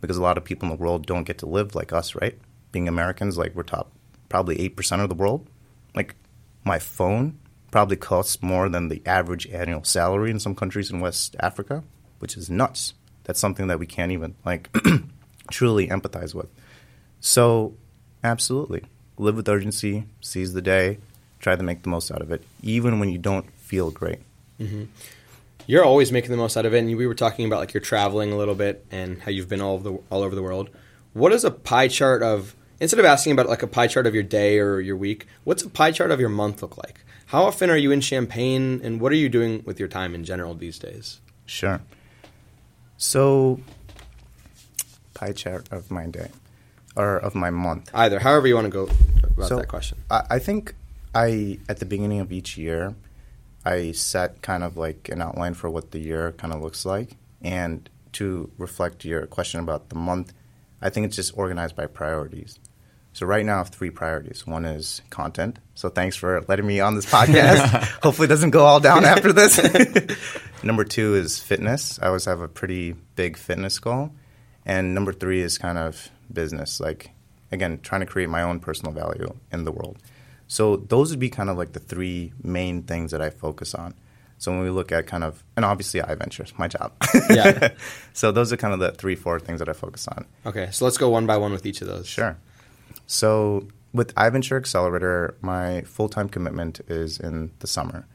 [0.00, 2.38] Because a lot of people in the world don't get to live like us, right?
[2.72, 3.92] Being Americans, like we're top
[4.28, 5.48] probably eight percent of the world.
[5.94, 6.16] Like
[6.64, 7.38] my phone
[7.70, 11.82] probably costs more than the average annual salary in some countries in West Africa,
[12.18, 12.94] which is nuts.
[13.24, 14.74] That's something that we can't even like
[15.50, 16.48] truly empathize with.
[17.20, 17.74] So,
[18.22, 18.84] absolutely,
[19.16, 20.98] live with urgency, seize the day,
[21.40, 24.20] try to make the most out of it, even when you don't feel great.
[24.60, 24.84] Mm-hmm.
[25.66, 27.80] You're always making the most out of it, and we were talking about like you're
[27.80, 30.70] traveling a little bit and how you've been all the all over the world.
[31.12, 34.14] What is a pie chart of instead of asking about like a pie chart of
[34.14, 35.26] your day or your week?
[35.44, 37.00] What's a pie chart of your month look like?
[37.26, 40.24] How often are you in Champaign, and what are you doing with your time in
[40.24, 41.20] general these days?
[41.46, 41.80] Sure.
[42.96, 43.60] So,
[45.14, 46.30] pie chart of my day
[46.96, 47.90] or of my month.
[47.94, 48.88] Either, however you want to go
[49.24, 49.98] about So, that question.
[50.10, 50.74] I, I think
[51.14, 52.94] I at the beginning of each year,
[53.64, 57.16] I set kind of like an outline for what the year kind of looks like,
[57.42, 60.32] and to reflect your question about the month,
[60.80, 62.58] I think it's just organized by priorities.
[63.14, 64.44] So right now I have three priorities.
[64.44, 65.60] One is content.
[65.76, 67.84] So thanks for letting me on this podcast.
[68.02, 69.56] Hopefully it doesn't go all down after this.
[70.64, 72.00] number two is fitness.
[72.02, 74.10] I always have a pretty big fitness goal.
[74.66, 76.80] And number three is kind of business.
[76.80, 77.10] Like
[77.52, 79.96] again, trying to create my own personal value in the world.
[80.48, 83.94] So those would be kind of like the three main things that I focus on.
[84.38, 86.92] So when we look at kind of, and obviously iVentures, my job.
[87.30, 87.70] Yeah.
[88.12, 90.26] so those are kind of the three, four things that I focus on.
[90.44, 92.06] Okay, so let's go one by one with each of those.
[92.08, 92.36] Sure.
[93.06, 98.06] So with iVenture Accelerator, my full time commitment is in the summer.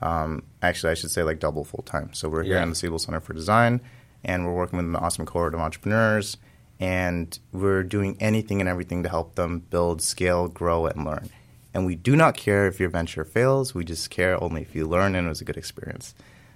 [0.00, 2.12] Um, actually, I should say like double full time.
[2.14, 2.62] So we're here Yeah.
[2.62, 3.80] in the Siebel Center for Design,
[4.24, 6.36] and we're working with an awesome cohort of entrepreneurs,
[6.78, 11.30] and we're doing anything and everything to help them build, scale, grow, and learn.
[11.74, 13.74] And we do not care if your venture fails.
[13.74, 16.14] We just care only if you learn and it was a good experience.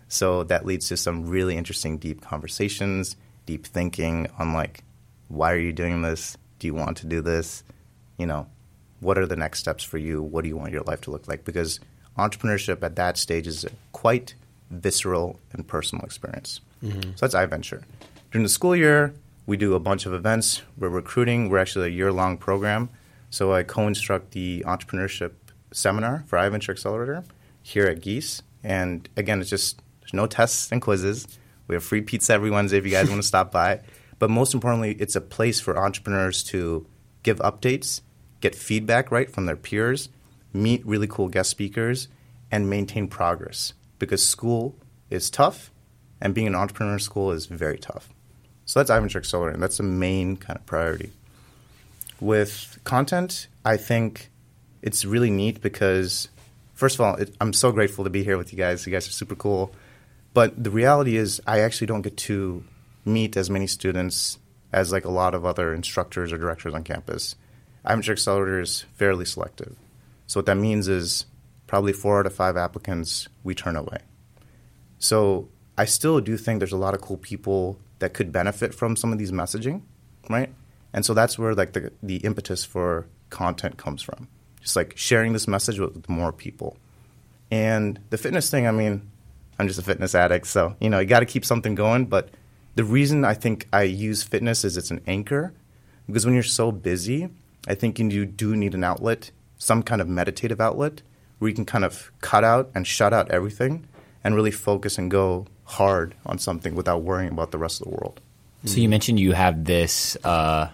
[0.08, 4.84] So that leads to some really interesting, deep conversations, deep thinking on like,
[5.28, 6.36] why are you doing this?
[6.58, 7.62] Do you want to do this?
[8.18, 8.46] You know,
[9.00, 10.22] what are the next steps for you?
[10.22, 11.44] What do you want your life to look like?
[11.44, 11.80] Because
[12.18, 14.34] entrepreneurship at that stage is a quite
[14.70, 16.60] visceral and personal experience.
[16.82, 17.12] Mm-hmm.
[17.16, 17.82] So that's iVenture.
[18.30, 19.14] During the school year,
[19.46, 20.62] we do a bunch of events.
[20.78, 21.48] We're recruiting.
[21.48, 22.90] We're actually a year long program.
[23.30, 25.32] So I co-instruct the entrepreneurship
[25.72, 27.24] seminar for iVenture Accelerator
[27.62, 28.42] here at Gies.
[28.62, 31.26] And again, it's just there's no tests and quizzes.
[31.66, 33.80] We have free pizza every Wednesday if you guys want to stop by.
[34.18, 36.86] But most importantly, it's a place for entrepreneurs to
[37.22, 38.00] give updates,
[38.40, 40.08] get feedback right from their peers,
[40.52, 42.08] meet really cool guest speakers,
[42.50, 43.72] and maintain progress.
[43.98, 44.74] Because school
[45.10, 45.70] is tough,
[46.20, 48.08] and being an entrepreneur in school is very tough.
[48.64, 51.10] So that's iVenture Accelerator, and that's the main kind of priority.
[52.20, 54.30] With content, I think
[54.82, 56.28] it's really neat because,
[56.74, 58.86] first of all, it, I'm so grateful to be here with you guys.
[58.86, 59.74] You guys are super cool.
[60.34, 62.64] But the reality is, I actually don't get to
[63.04, 64.38] meet as many students
[64.72, 67.36] as like a lot of other instructors or directors on campus.
[67.84, 69.76] iVenture Accelerator is fairly selective.
[70.26, 71.26] So what that means is
[71.66, 73.98] probably four out of five applicants we turn away.
[74.98, 78.96] So I still do think there's a lot of cool people that could benefit from
[78.96, 79.82] some of these messaging,
[80.28, 80.52] right?
[80.92, 84.28] And so that's where like the the impetus for content comes from.
[84.60, 86.76] Just like sharing this message with more people.
[87.50, 89.10] And the fitness thing, I mean,
[89.58, 92.30] I'm just a fitness addict, so you know, you got to keep something going, but
[92.74, 95.52] the reason I think I use fitness is it's an anchor
[96.06, 97.28] because when you're so busy,
[97.66, 101.02] I think you do need an outlet, some kind of meditative outlet
[101.38, 103.86] where you can kind of cut out and shut out everything
[104.24, 107.90] and really focus and go hard on something without worrying about the rest of the
[107.90, 108.20] world.
[108.64, 110.68] So you mentioned you have this uh,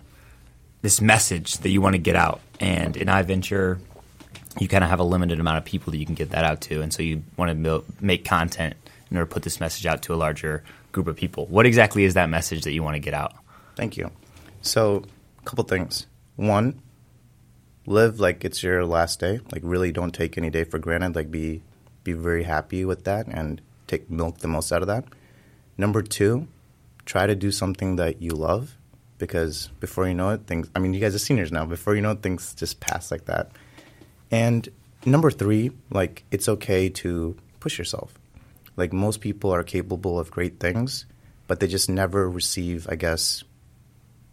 [0.83, 3.79] this message that you want to get out, and in iVenture,
[4.59, 6.61] you kind of have a limited amount of people that you can get that out
[6.63, 8.75] to, and so you want to make content
[9.11, 11.47] in order to put this message out to a larger group of people.
[11.47, 13.35] What exactly is that message that you want to get out?
[13.77, 14.11] Thank you.
[14.63, 15.05] So,
[15.41, 16.07] a couple things.
[16.37, 16.83] One,
[17.87, 19.41] live like it's your last day.
[19.53, 21.15] Like, really don't take any day for granted.
[21.15, 21.63] Like, be
[22.05, 25.05] be very happy with that and take milk the most out of that.
[25.77, 26.49] Number two,
[27.05, 28.77] try to do something that you love
[29.19, 30.71] because before you know it, things.
[30.75, 31.65] I mean, you guys are seniors now.
[31.67, 33.53] Before you know it, things just pass like that.
[34.31, 34.69] And
[35.05, 38.18] number three, like it's okay to push yourself.
[38.79, 41.05] Like most people are capable of great things,
[41.49, 43.43] but they just never receive, I guess,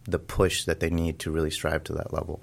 [0.04, 2.40] the push that they need to really strive to that level.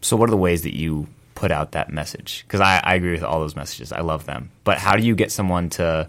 [0.00, 2.44] So, what are the ways that you put out that message?
[2.46, 3.92] Because I, I agree with all those messages.
[3.92, 4.50] I love them.
[4.64, 6.08] But how do you get someone to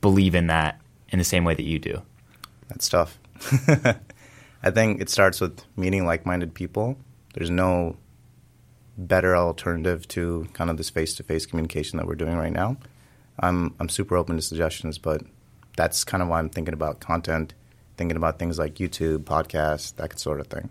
[0.00, 2.00] believe in that in the same way that you do?
[2.68, 3.18] That's tough.
[4.62, 6.96] I think it starts with meeting like minded people.
[7.34, 7.98] There's no
[8.96, 12.78] better alternative to kind of this face to face communication that we're doing right now.
[13.38, 15.22] I'm I'm super open to suggestions, but
[15.76, 17.54] that's kind of why I'm thinking about content,
[17.96, 20.70] thinking about things like YouTube, podcasts, that sort of thing.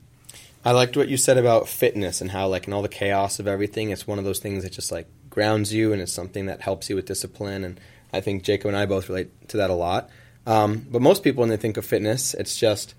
[0.65, 3.47] I liked what you said about fitness and how, like, in all the chaos of
[3.47, 6.61] everything, it's one of those things that just like grounds you and it's something that
[6.61, 7.65] helps you with discipline.
[7.65, 7.79] And
[8.13, 10.09] I think Jacob and I both relate to that a lot.
[10.45, 12.95] Um, but most people, when they think of fitness, it's just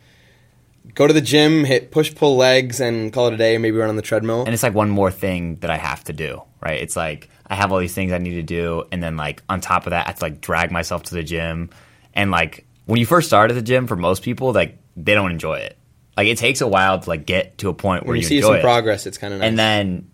[0.95, 3.57] go to the gym, hit push pull legs, and call it a day.
[3.57, 4.45] Maybe run on the treadmill.
[4.45, 6.81] And it's like one more thing that I have to do, right?
[6.81, 9.61] It's like I have all these things I need to do, and then like on
[9.61, 11.71] top of that, I have to like drag myself to the gym.
[12.15, 15.31] And like when you first start at the gym, for most people, like they don't
[15.31, 15.77] enjoy it.
[16.17, 18.41] Like it takes a while to like get to a point where you, you see
[18.41, 18.63] some it.
[18.63, 19.49] progress, it's kind of nice.
[19.49, 20.11] And then,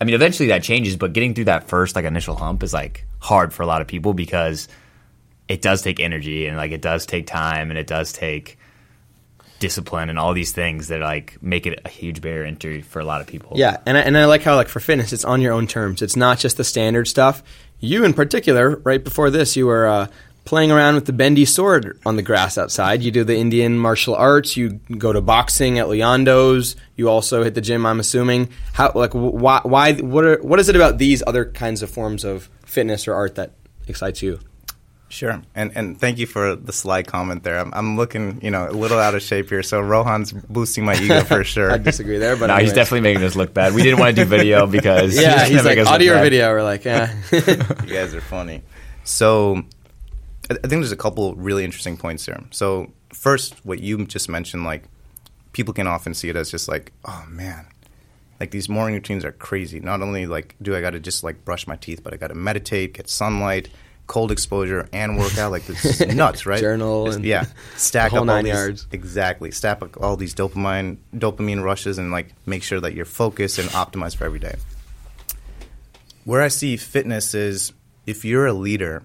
[0.00, 3.06] I mean, eventually that changes, but getting through that first like initial hump is like
[3.20, 4.68] hard for a lot of people because
[5.48, 8.58] it does take energy and like it does take time and it does take
[9.64, 13.04] discipline and all these things that like make it a huge barrier entry for a
[13.04, 13.52] lot of people.
[13.56, 16.02] Yeah, and I, and I like how like for fitness, it's on your own terms.
[16.02, 17.42] It's not just the standard stuff.
[17.80, 20.08] You in particular, right before this, you were uh,
[20.44, 23.02] playing around with the bendy sword on the grass outside.
[23.02, 24.54] You do the Indian martial arts.
[24.54, 26.76] You go to boxing at Leondo's.
[26.94, 27.86] You also hit the gym.
[27.86, 28.50] I'm assuming.
[28.74, 32.22] How like why why what are what is it about these other kinds of forms
[32.22, 33.52] of fitness or art that
[33.88, 34.40] excites you?
[35.14, 37.60] Sure, and and thank you for the sly comment there.
[37.60, 40.96] I'm, I'm looking, you know, a little out of shape here, so Rohan's boosting my
[40.96, 41.70] ego for sure.
[41.70, 43.74] I disagree there, but No, he's definitely making us look bad.
[43.74, 45.36] We didn't want to do video because yeah.
[45.36, 46.50] gonna He's like us look audio or video.
[46.50, 47.14] We're like yeah.
[47.30, 48.62] you guys are funny.
[49.04, 49.62] So,
[50.50, 52.42] I I think there's a couple really interesting points here.
[52.50, 54.82] So, first, what you just mentioned, like
[55.52, 57.68] people can often see it as just like, oh man,
[58.40, 59.78] like these morning routines are crazy.
[59.78, 62.28] Not only like do I got to just like brush my teeth, but I got
[62.28, 63.68] to meditate, get sunlight,
[64.06, 65.50] cold exposure, and workout.
[65.50, 66.60] Like this is nuts, right?
[66.60, 68.86] Journal Just- and yeah, stack up all these yards.
[68.92, 69.50] exactly.
[69.50, 73.68] Stack up all these dopamine dopamine rushes, and like make sure that you're focused and
[73.70, 74.56] optimized for every day.
[76.24, 77.72] Where I see fitness is
[78.06, 79.02] if you're a leader,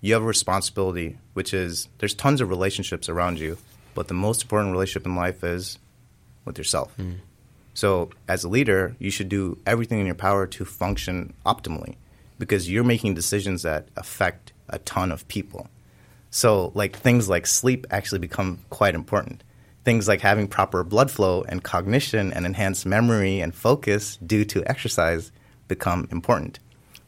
[0.00, 3.58] you have a responsibility, which is there's tons of relationships around you,
[3.94, 5.78] but the most important relationship in life is
[6.44, 6.92] with yourself.
[6.96, 7.12] Hmm.
[7.74, 11.96] So, as a leader, you should do everything in your power to function optimally
[12.38, 15.68] because you're making decisions that affect a ton of people.
[16.30, 19.42] So, like things like sleep actually become quite important.
[19.86, 24.68] things like having proper blood flow and cognition and enhanced memory and focus due to
[24.68, 25.30] exercise
[25.68, 26.58] become important.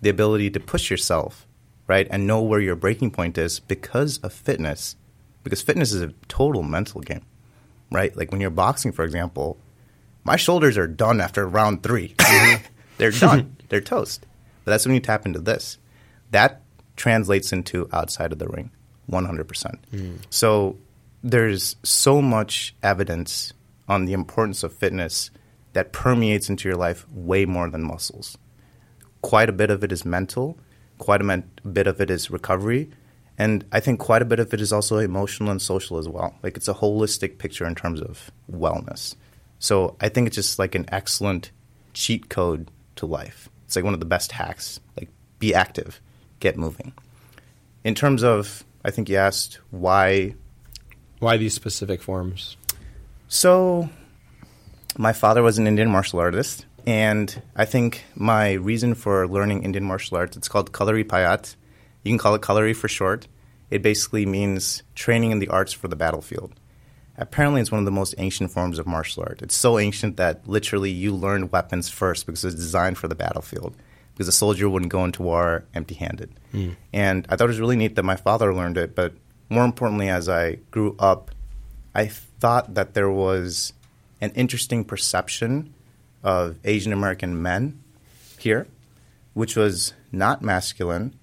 [0.01, 1.45] The ability to push yourself,
[1.88, 4.95] right, and know where your breaking point is because of fitness,
[5.43, 7.27] because fitness is a total mental game,
[7.91, 8.17] right?
[8.17, 9.59] Like when you're boxing, for example,
[10.23, 12.64] my shoulders are done after round 3 mm-hmm.
[12.99, 13.57] They're done.
[13.71, 14.25] They're toast.
[14.68, 15.78] But that's when you tap into this.
[16.31, 16.61] That
[16.94, 18.70] translates into outside of the ring,
[19.11, 19.78] 100%.
[19.90, 20.16] Hmm.
[20.28, 20.76] So
[21.24, 23.54] there's so much evidence
[23.88, 25.31] on the importance of fitness
[25.72, 28.37] that permeates into your life way more than muscles.
[29.22, 30.59] Quite a bit of it is mental,
[30.98, 32.90] quite a men- bit of it is recovery,
[33.38, 36.35] and I think quite a bit of it is also emotional and social as well.
[36.42, 39.14] Like it's a holistic picture in terms of wellness.
[39.61, 41.52] So I think it's just like an excellent
[41.94, 43.48] cheat code to life.
[43.68, 44.81] It's like one of the best hacks.
[44.96, 46.00] Like be active,
[46.40, 46.94] get moving.
[47.85, 50.37] In terms of, I think you asked why
[51.18, 52.57] Why these specific forms?
[53.28, 53.90] so,
[54.96, 59.85] my father was an Indian martial artist, and I think my reason for learning Indian
[59.85, 61.54] martial arts it's called Kalari Payat.
[62.04, 63.28] You can call it Kalari for short.
[63.70, 66.54] It basically means training in the arts for the battlefield.
[67.18, 69.42] Apparently, it's one of the most ancient forms of martial art.
[69.42, 73.74] It's so ancient that literally you learned weapons first because it's designed for the battlefield.
[74.14, 76.31] Because a soldier wouldn't go into war empty-handed.
[76.52, 76.70] Hmm.
[76.92, 78.94] And I thought it was really neat that my father learned it.
[78.94, 79.12] But
[79.48, 81.33] more importantly, as I grew up,
[81.94, 83.72] I thought that there was
[84.20, 85.74] an interesting perception
[86.22, 87.83] of Asian American men
[88.38, 88.66] here,
[89.35, 91.14] which was not masculine,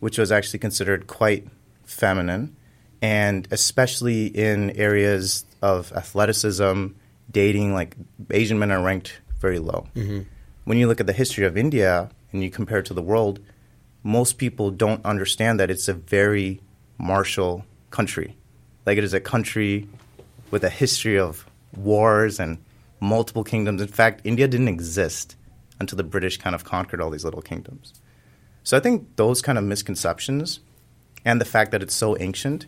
[0.00, 1.46] which was actually considered quite
[1.84, 2.56] feminine,
[3.02, 6.88] and especially in areas of athleticism,
[7.30, 7.96] dating, like
[8.30, 9.86] Asian men are ranked very low.
[9.94, 10.20] Mm-hmm.
[10.64, 13.40] When you look at the history of India and you compare it to the world,
[14.02, 16.60] most people don't understand that it's a very
[16.98, 18.36] martial country.
[18.86, 19.88] Like it is a country
[20.50, 22.58] with a history of wars and
[23.00, 23.80] multiple kingdoms.
[23.80, 25.36] In fact, India didn't exist
[25.78, 27.94] until the British kind of conquered all these little kingdoms.
[28.62, 30.60] So I think those kind of misconceptions
[31.24, 32.66] and the fact that it's so ancient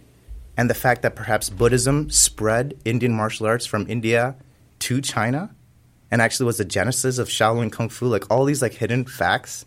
[0.56, 4.36] and the fact that perhaps Buddhism spread Indian martial arts from India
[4.80, 5.54] to China
[6.10, 9.64] and actually was the genesis of Shaolin Kung Fu, like all these like hidden facts.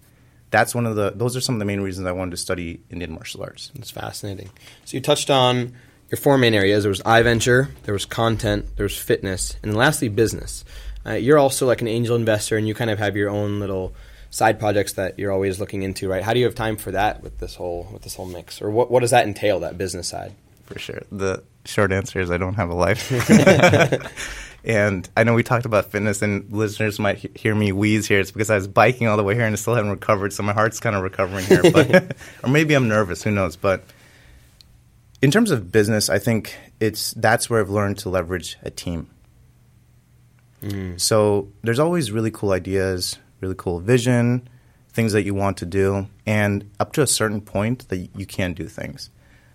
[0.52, 2.80] That's one of the those are some of the main reasons I wanted to study
[2.89, 3.71] Indian martial arts.
[3.76, 4.50] It's fascinating.
[4.86, 5.74] So you touched on
[6.12, 6.84] your four main areas.
[6.84, 10.63] There was iVenture, there was content, there was fitness, and lastly business.
[11.06, 13.95] Uh, you're also like an angel investor, and you kind of have your own little
[14.30, 16.24] side projects that you're always looking into, right?
[16.24, 18.69] How do you have time for that with this whole with this whole mix, or
[18.69, 19.60] what what does that entail?
[19.62, 20.36] That business side.
[20.65, 21.04] For sure.
[21.12, 23.12] The short answer is I don't have a life.
[24.65, 28.19] and I know we talked about fitness, and listeners might he- hear me wheeze here.
[28.19, 30.43] It's because I was biking all the way here and I still haven't recovered, so
[30.43, 31.62] my heart's kind of recovering here.
[31.71, 33.23] But or maybe I'm nervous.
[33.23, 33.56] Who knows?
[33.56, 33.84] But
[35.21, 39.10] in terms of business, I think it's that's where I've learned to leverage a team.
[40.62, 40.99] Mm.
[40.99, 44.47] So there's always really cool ideas, really cool vision,
[44.89, 48.54] things that you want to do, and up to a certain point that you can
[48.54, 49.10] do things.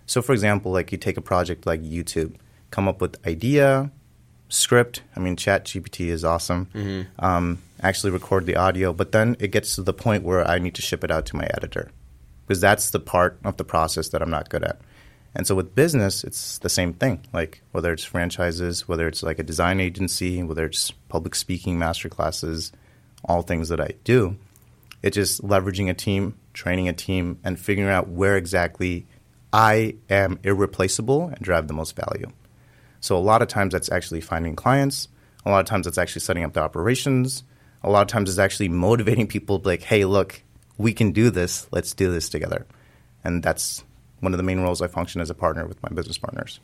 [0.05, 2.35] So, for example, like you take a project like YouTube,
[2.69, 3.91] come up with idea,
[4.49, 5.01] script.
[5.15, 6.67] I mean, Chat GPT is awesome.
[7.19, 10.75] Um, actually, record the audio, but then it gets to the point where I need
[10.75, 11.91] to ship it out to my editor
[12.47, 14.79] because that's the part of the process that I'm not good at.
[15.33, 17.21] And so with business, it's the same thing.
[17.31, 22.09] Like whether it's franchises, whether it's like a design agency, whether it's public speaking master
[22.09, 22.73] classes,
[23.23, 24.35] all things that I do,
[25.01, 29.05] it's just leveraging a team, training a team, and figuring out where exactly
[29.53, 32.27] I am irreplaceable and drive the most value.
[32.99, 35.07] So a lot of times that's actually finding clients.
[35.45, 37.43] A lot of times that's actually setting up the operations.
[37.83, 40.41] A lot of times it's actually motivating people like, hey, look,
[40.77, 41.67] we can do this.
[41.71, 42.65] Let's do this together.
[43.23, 43.83] And that's
[44.19, 46.59] one of the main roles I function as a partner with my business partners.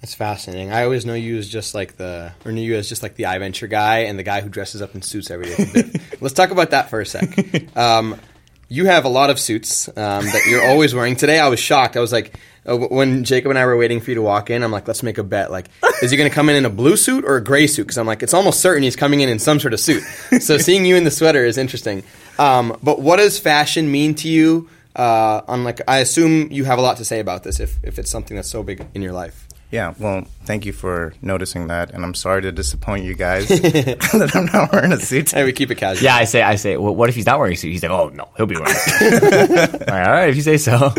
[0.00, 0.72] That's fascinating.
[0.72, 3.24] I always know you as just like the, or knew you as just like the
[3.24, 5.90] iVenture guy and the guy who dresses up in suits every day.
[6.20, 7.76] Let's talk about that for a sec.
[7.76, 8.18] Um,
[8.68, 11.16] you have a lot of suits um, that you're always wearing.
[11.16, 11.96] Today, I was shocked.
[11.96, 14.62] I was like, uh, when Jacob and I were waiting for you to walk in,
[14.62, 15.50] I'm like, let's make a bet.
[15.50, 15.68] Like,
[16.02, 17.84] is he going to come in in a blue suit or a gray suit?
[17.84, 20.02] Because I'm like, it's almost certain he's coming in in some sort of suit.
[20.40, 22.02] So seeing you in the sweater is interesting.
[22.38, 24.68] Um, but what does fashion mean to you?
[24.94, 27.98] Uh, on like, I assume you have a lot to say about this if, if
[27.98, 29.47] it's something that's so big in your life.
[29.70, 34.30] Yeah, well, thank you for noticing that, and I'm sorry to disappoint you guys that
[34.34, 35.30] I'm not wearing a suit.
[35.30, 36.04] Hey, we keep it casual.
[36.04, 37.72] Yeah, I say, I say, well, what if he's not wearing a suit?
[37.72, 39.22] He's like, oh no, he'll be wearing a suit.
[39.22, 40.92] all, right, all right, if you say so.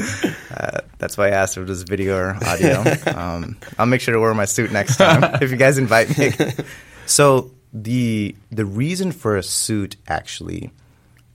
[0.99, 2.83] That's why I asked if it was video or audio.
[3.15, 6.31] um, I'll make sure to wear my suit next time if you guys invite me.
[7.05, 10.71] so the the reason for a suit actually,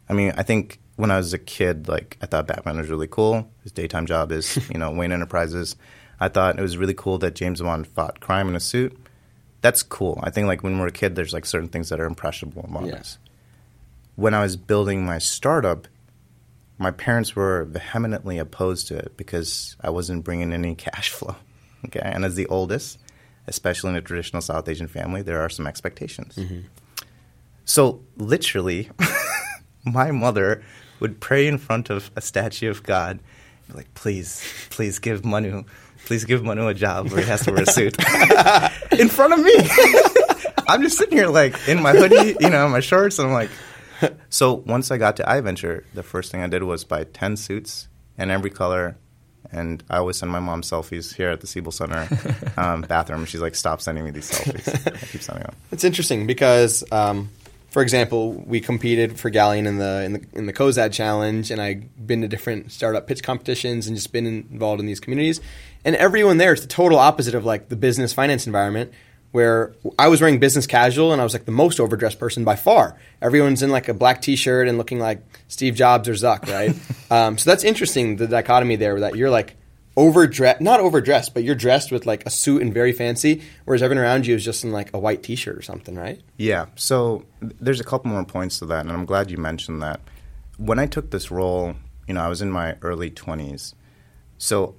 [0.08, 3.08] I mean, I think when I was a kid, like I thought Batman was really
[3.08, 3.50] cool.
[3.62, 5.76] His daytime job is, you know, Wayne Enterprises.
[6.20, 8.96] I thought it was really cool that James Bond fought crime in a suit.
[9.60, 10.20] that's cool.
[10.22, 12.84] I think like when we're a kid, there's like certain things that are impressionable about
[12.86, 12.96] Yeah.
[12.96, 13.16] us.
[14.14, 15.88] When I was building my startup,
[16.76, 21.36] my parents were vehemently opposed to it because I wasn't bringing any cash flow.
[21.86, 22.98] Okay, and as the oldest,
[23.46, 26.36] especially in a traditional South Asian family, there are some expectations.
[26.36, 26.60] Mm-hmm.
[27.64, 28.90] So literally,
[29.84, 30.62] my mother
[31.00, 33.18] would pray in front of a statue of God,
[33.72, 35.64] like, "Please, please give Manu,
[36.06, 37.96] please give Manu a job where he has to wear a suit
[38.98, 39.54] in front of me."
[40.68, 43.50] I'm just sitting here like in my hoodie, you know, my shorts, and I'm like.
[44.28, 47.88] So once I got to iVenture, the first thing I did was buy ten suits
[48.18, 48.98] in every color,
[49.50, 52.08] and I always send my mom selfies here at the Siebel Center
[52.56, 53.24] um, bathroom.
[53.24, 55.54] She's like, "Stop sending me these selfies." I keep sending them.
[55.72, 57.30] It's interesting because, um,
[57.74, 61.60] for example, we competed for Galleon in the in the in the Cozad challenge, and
[61.60, 65.40] I've been to different startup pitch competitions and just been involved in these communities.
[65.84, 68.92] And everyone there is the total opposite of like the business finance environment,
[69.32, 72.54] where I was wearing business casual and I was like the most overdressed person by
[72.54, 72.96] far.
[73.20, 76.76] Everyone's in like a black T-shirt and looking like Steve Jobs or Zuck, right?
[77.10, 79.56] um, so that's interesting the dichotomy there that you're like
[79.96, 84.04] overdressed, not overdressed, but you're dressed with like a suit and very fancy, whereas everyone
[84.04, 86.20] around you is just in like a white T-shirt or something, right?
[86.36, 86.66] Yeah.
[86.74, 90.00] So there's a couple more points to that, and I'm glad you mentioned that.
[90.56, 91.74] When I took this role,
[92.06, 93.74] you know, I was in my early 20s.
[94.38, 94.74] So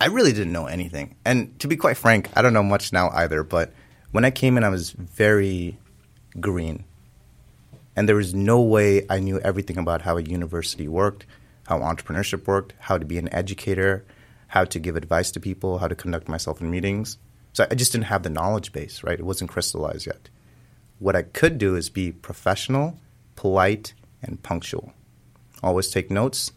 [0.00, 1.16] I really didn't know anything.
[1.24, 3.72] And to be quite frank, I don't know much now either, but
[4.12, 5.78] when I came in, I was very
[6.40, 6.84] green.
[7.96, 11.26] And there was no way I knew everything about how a university worked,
[11.66, 14.04] how entrepreneurship worked, how to be an educator,
[14.58, 17.16] how to give advice to people, how to conduct myself in meetings.
[17.52, 19.18] So I just didn't have the knowledge base, right?
[19.18, 20.28] It wasn't crystallized yet.
[20.98, 22.98] What I could do is be professional,
[23.36, 24.92] polite, and punctual.
[25.62, 26.50] Always take notes,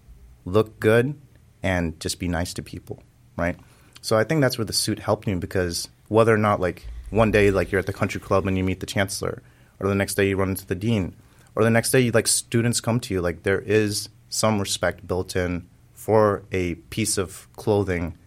[0.46, 1.14] look good,
[1.62, 3.04] and just be nice to people,
[3.38, 3.56] right?
[4.02, 7.30] So I think that's where the suit helped me because whether or not like one
[7.30, 9.44] day like you're at the country club and you meet the chancellor,
[9.80, 11.16] or the next day you run into the dean,
[11.54, 15.08] or the next day you like students come to you, like there is some respect
[15.08, 15.68] built in
[16.06, 18.18] for a piece of clothing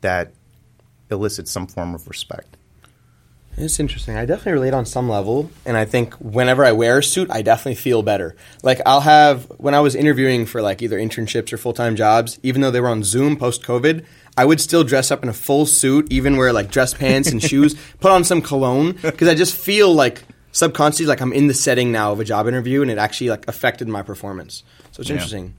[0.00, 0.32] that
[1.12, 2.56] elicits some form of respect.
[3.56, 4.16] It's interesting.
[4.16, 7.42] I definitely relate on some level, and I think whenever I wear a suit, I
[7.42, 8.34] definitely feel better.
[8.64, 12.40] Like I'll have when I was interviewing for like either internships or full time jobs,
[12.42, 14.04] even though they were on Zoom post COVID,
[14.36, 17.40] I would still dress up in a full suit, even wear like dress pants and
[17.50, 21.54] shoes, put on some cologne because I just feel like subconsciously like I'm in the
[21.54, 24.64] setting now of a job interview, and it actually like affected my performance.
[24.90, 25.14] So it's Yeah.
[25.14, 25.54] interesting.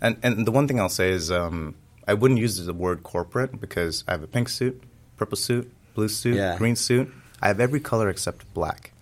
[0.00, 1.74] And and the one thing I'll say is um,
[2.06, 4.82] I wouldn't use the word corporate because I have a pink suit,
[5.16, 6.56] purple suit, blue suit, Yeah.
[6.58, 7.12] green suit.
[7.40, 8.92] I have every color except black.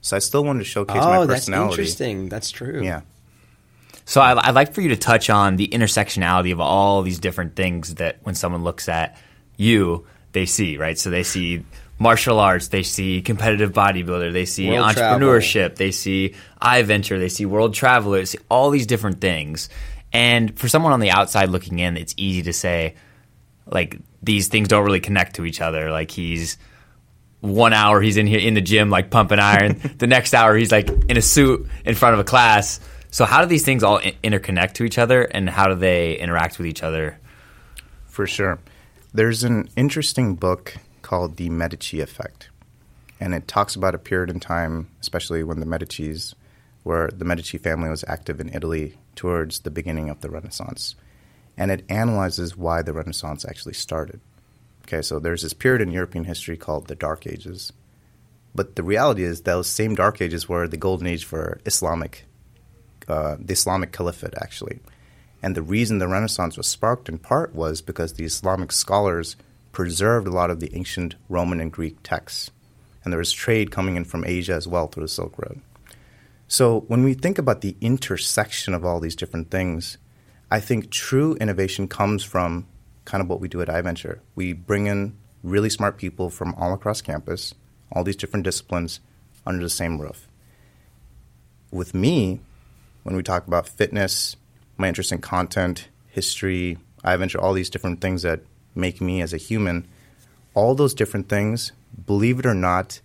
[0.00, 2.28] So I still wanted to showcase Oh, my that's interesting.
[2.28, 2.82] That's true.
[2.82, 3.02] Yeah.
[4.04, 7.56] So I, I'd like for you to touch on the intersectionality of all these different
[7.56, 9.16] things that when someone looks at
[9.56, 10.98] you, they see, right?
[10.98, 11.64] So they see
[11.98, 17.46] martial arts, they see competitive bodybuilder, they see World entrepreneurship, they see iVenture, they see
[17.46, 19.68] world traveler, they see all these different things.
[20.14, 22.94] And for someone on the outside looking in, it's easy to say,
[23.66, 25.90] like, these things don't really connect to each other.
[25.90, 26.56] Like, he's
[27.40, 30.72] one hour he's in here in the gym like pumping iron the next hour he's
[30.72, 33.98] like in a suit in front of a class so how do these things all
[33.98, 37.18] in- interconnect to each other and how do they interact with each other
[38.14, 38.60] For sure.
[39.12, 42.48] There's an interesting book called The Medici Effect.
[43.18, 46.32] And it talks about a period in time, especially when the Medicis,
[46.84, 50.94] where the Medici family was active in Italy towards the beginning of the Renaissance.
[51.56, 54.20] And it analyzes why the Renaissance actually started.
[54.84, 57.72] Okay, so there's this period in European history called the Dark Ages.
[58.54, 62.24] But the reality is, those same Dark Ages were the golden age for Islamic,
[63.08, 64.80] uh, the Islamic Caliphate, actually.
[65.42, 69.36] And the reason the Renaissance was sparked in part was because the Islamic scholars
[69.72, 72.50] preserved a lot of the ancient Roman and Greek texts.
[73.02, 75.60] And there was trade coming in from Asia as well through the Silk Road.
[76.46, 79.98] So when we think about the intersection of all these different things,
[80.50, 82.66] I think true innovation comes from
[83.04, 84.20] kind of what we do at iVenture.
[84.34, 87.54] We bring in really smart people from all across campus,
[87.92, 89.00] all these different disciplines,
[89.46, 90.28] under the same roof.
[91.70, 92.40] With me,
[93.02, 94.36] when we talk about fitness,
[94.76, 98.40] my interest in content, history, iVenture, all these different things that
[98.74, 99.86] make me as a human,
[100.54, 101.72] all those different things,
[102.06, 103.00] believe it or not,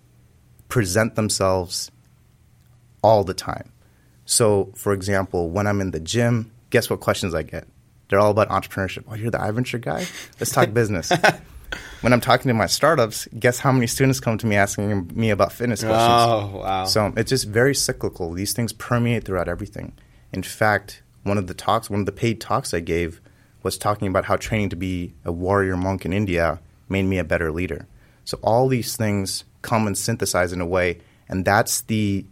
[0.68, 1.90] present themselves
[3.02, 3.72] all the time.
[4.24, 7.66] So, for example, when I'm in the gym, guess what questions I get?
[8.08, 9.04] They're all about entrepreneurship.
[9.08, 10.06] Oh, you're the iVenture guy?
[10.38, 11.12] Let's talk business.
[12.00, 15.30] when I'm talking to my startups, guess how many students come to me asking me
[15.30, 16.00] about fitness questions?
[16.00, 16.84] Oh wow.
[16.84, 18.32] So it's just very cyclical.
[18.32, 19.92] These things permeate throughout everything.
[20.32, 23.20] In fact, one of the talks, one of the paid talks I gave
[23.62, 27.24] was talking about how training to be a warrior monk in India made me a
[27.24, 27.86] better leader.
[28.24, 32.24] So all these things come and synthesize in a way, and that's the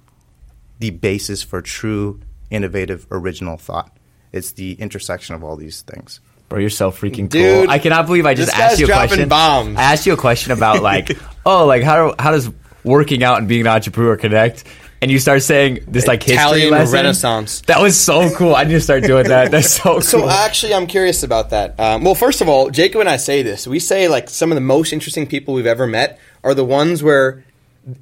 [0.79, 2.20] the basis for true,
[2.51, 3.97] innovative, original thought.
[4.33, 6.20] It's the intersection of all these things.
[6.49, 7.70] Bro, you're so freaking Dude, cool.
[7.70, 9.29] I cannot believe I just this guy's asked you a dropping question.
[9.29, 9.76] bombs.
[9.76, 11.11] I asked you a question about like,
[11.47, 12.51] oh, like how how does
[12.85, 14.64] working out and being an entrepreneur connect?
[15.01, 16.95] And you start saying this like history Italian lesson.
[16.95, 17.61] Renaissance.
[17.62, 18.57] That was so cool.
[18.57, 19.51] I need to start doing that.
[19.51, 20.01] That's so cool.
[20.01, 21.79] So actually, I'm curious about that.
[21.79, 23.66] Um, well, first of all, Jacob and I say this.
[23.66, 27.03] We say like some of the most interesting people we've ever met are the ones
[27.03, 27.45] where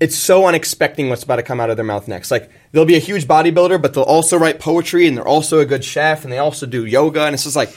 [0.00, 2.30] it's so unexpected what's about to come out of their mouth next.
[2.30, 5.66] Like they'll be a huge bodybuilder, but they'll also write poetry, and they're also a
[5.66, 7.74] good chef, and they also do yoga, and it's just like.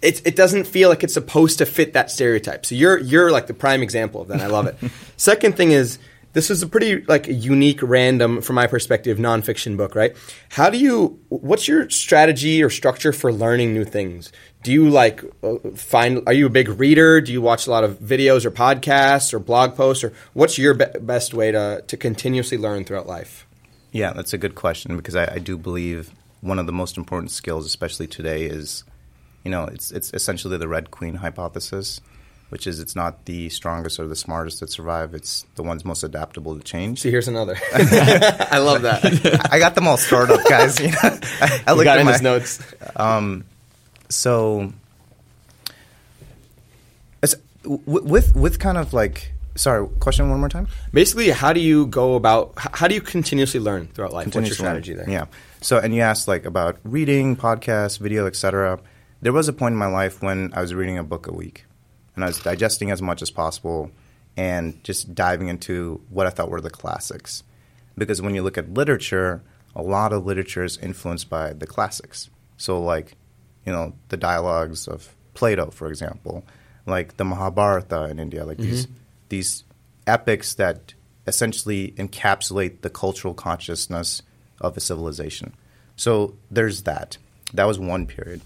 [0.00, 2.64] It, it doesn't feel like it's supposed to fit that stereotype.
[2.64, 4.40] So you're you're like the prime example of that.
[4.40, 4.76] I love it.
[5.16, 5.98] Second thing is
[6.32, 10.16] this is a pretty like unique, random, from my perspective, nonfiction book, right?
[10.50, 11.20] How do you?
[11.28, 14.32] What's your strategy or structure for learning new things?
[14.62, 16.22] Do you like uh, find?
[16.26, 17.20] Are you a big reader?
[17.20, 20.04] Do you watch a lot of videos or podcasts or blog posts?
[20.04, 23.46] Or what's your be- best way to to continuously learn throughout life?
[23.92, 27.30] Yeah, that's a good question because I, I do believe one of the most important
[27.30, 28.84] skills, especially today, is
[29.44, 32.00] you know it's it's essentially the Red Queen hypothesis,
[32.50, 36.02] which is it's not the strongest or the smartest that survive; it's the ones most
[36.02, 37.00] adaptable to change.
[37.00, 37.56] See, here's another.
[37.74, 39.48] I love that.
[39.52, 40.78] I got them all stored up, guys.
[40.88, 42.60] You know, I, I looked got at in my his notes.
[42.96, 43.44] Um,
[44.08, 44.72] so
[47.22, 47.34] it's,
[47.64, 52.14] with with kind of like sorry question one more time Basically, how do you go
[52.14, 52.52] about?
[52.56, 54.26] How do you continuously learn throughout life?
[54.26, 54.54] What's your learn.
[54.54, 55.10] strategy there?
[55.10, 55.26] yeah
[55.60, 58.78] so and you asked like about reading podcasts video etc
[59.22, 61.64] there was a point in my life when i was reading a book a week
[62.18, 63.92] and i was digesting as much as possible
[64.36, 67.44] and just diving into what i thought were the classics.
[67.96, 69.42] Because when you look at literature
[69.76, 72.28] a lot of literature is influenced by the classics.
[72.56, 73.16] So like
[73.64, 76.44] you know the dialogues of plato for example
[76.86, 78.94] like the mahabharata in india like these mm-hmm.
[79.28, 79.62] these
[80.08, 80.94] epics that
[81.28, 84.22] essentially encapsulate the cultural consciousness
[84.60, 85.54] of a civilization.
[85.94, 87.18] So there's that.
[87.52, 88.40] That was one period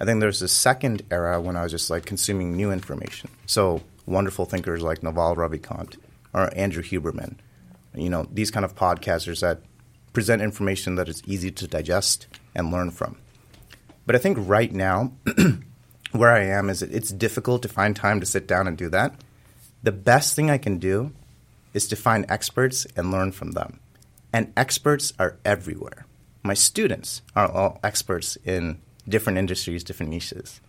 [0.00, 3.30] I think there's a second era when I was just like consuming new information.
[3.46, 5.96] So wonderful thinkers like Naval Ravikant
[6.32, 7.36] or Andrew Huberman,
[7.94, 9.60] you know, these kind of podcasters that
[10.12, 13.16] present information that is easy to digest and learn from.
[14.06, 15.12] But I think right now,
[16.12, 19.14] where I am is it's difficult to find time to sit down and do that.
[19.82, 21.12] The best thing I can do
[21.74, 23.80] is to find experts and learn from them.
[24.32, 26.06] And experts are everywhere.
[26.42, 30.60] My students are all experts in different industries, different niches.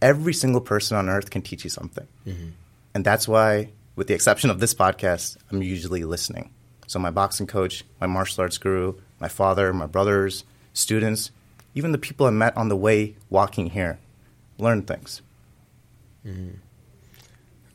[0.00, 2.06] Every single person on earth can teach you something.
[2.26, 2.48] Mm-hmm.
[2.94, 6.50] And that's why, with the exception of this podcast, I'm usually listening.
[6.86, 11.30] So, my boxing coach, my martial arts guru, my father, my brothers, students,
[11.74, 13.98] even the people I met on the way walking here,
[14.58, 15.20] learn things.
[16.26, 16.54] Mm-hmm.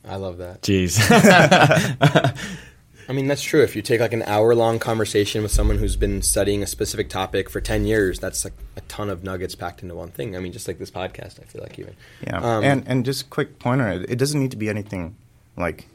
[0.06, 0.62] I love that.
[0.62, 0.98] Jeez.
[3.08, 3.62] I mean, that's true.
[3.62, 7.08] If you take like an hour long conversation with someone who's been studying a specific
[7.08, 10.36] topic for 10 years, that's like a ton of nuggets packed into one thing.
[10.36, 11.94] I mean, just like this podcast, I feel like even.
[12.26, 15.16] Yeah, Um, and and just quick pointer, it it doesn't need to be anything
[15.56, 15.86] like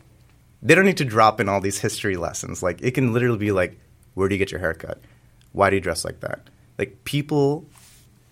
[0.61, 2.61] they don't need to drop in all these history lessons.
[2.61, 3.79] Like it can literally be like,
[4.13, 4.99] where do you get your haircut?
[5.51, 6.41] Why do you dress like that?
[6.77, 7.65] Like people,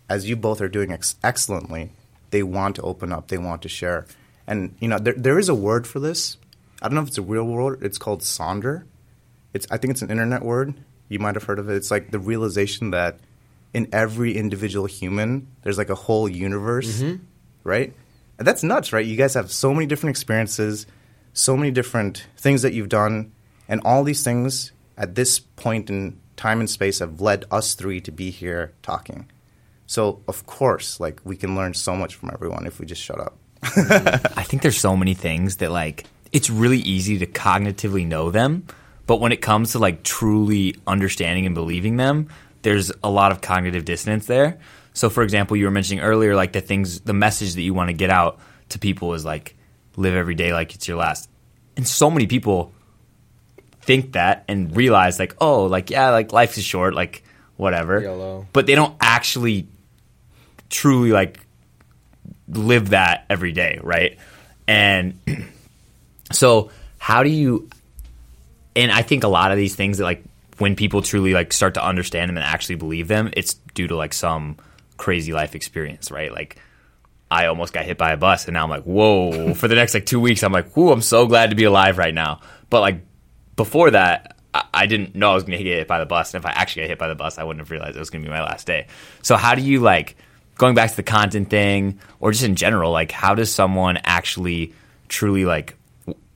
[0.09, 1.91] as you both are doing ex- excellently,
[2.31, 4.05] they want to open up, they want to share,
[4.45, 6.37] and you know there there is a word for this.
[6.81, 7.83] I don't know if it's a real word.
[7.83, 8.83] It's called sonder.
[9.53, 10.73] It's I think it's an internet word.
[11.09, 11.75] You might have heard of it.
[11.75, 13.19] It's like the realization that
[13.73, 17.23] in every individual human, there's like a whole universe, mm-hmm.
[17.63, 17.93] right?
[18.37, 19.05] And that's nuts, right?
[19.05, 20.85] You guys have so many different experiences,
[21.33, 23.31] so many different things that you've done,
[23.67, 27.99] and all these things at this point in time and space have led us three
[28.01, 29.29] to be here talking.
[29.87, 33.19] So of course, like we can learn so much from everyone if we just shut
[33.19, 33.37] up.
[33.63, 34.33] Mm-hmm.
[34.39, 36.05] I think there's so many things that like
[36.37, 38.63] it's really easy to cognitively know them,
[39.07, 42.29] but when it comes to like truly understanding and believing them,
[42.61, 44.59] there's a lot of cognitive dissonance there.
[44.93, 47.89] So for example, you were mentioning earlier like the things the message that you want
[47.89, 49.55] to get out to people is like
[49.95, 51.27] live every day like it's your last.
[51.75, 52.71] And so many people
[53.81, 57.23] think that and realize like, oh, like yeah, like life is short, like
[57.55, 57.99] whatever.
[57.99, 58.45] YOLO.
[58.53, 59.69] But they don't actually
[60.69, 61.39] truly like
[62.47, 64.19] live that every day, right?
[64.67, 65.19] And
[66.31, 67.69] so how do you
[68.75, 70.23] and I think a lot of these things that like
[70.57, 73.95] when people truly like start to understand them and actually believe them, it's due to
[73.95, 74.57] like some
[74.97, 76.31] crazy life experience, right?
[76.31, 76.57] Like
[77.29, 79.93] I almost got hit by a bus and now I'm like, whoa, for the next
[79.93, 82.41] like two weeks, I'm like, whoo, I'm so glad to be alive right now.
[82.69, 83.01] But like
[83.55, 86.33] before that, I, I didn't know I was going to get hit by the bus.
[86.33, 88.09] And if I actually got hit by the bus, I wouldn't have realized it was
[88.09, 88.87] going to be my last day.
[89.21, 90.15] So how do you like
[90.55, 94.73] going back to the content thing or just in general, like how does someone actually
[95.07, 95.76] truly like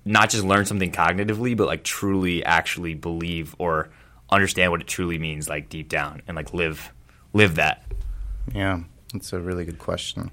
[0.05, 3.89] not just learn something cognitively, but like truly actually believe or
[4.29, 6.91] understand what it truly means, like deep down, and like live
[7.33, 7.83] live that.
[8.53, 8.81] Yeah,
[9.13, 10.31] that's a really good question.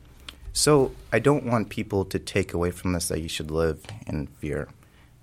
[0.53, 4.27] So I don't want people to take away from this that you should live in
[4.27, 4.69] fear.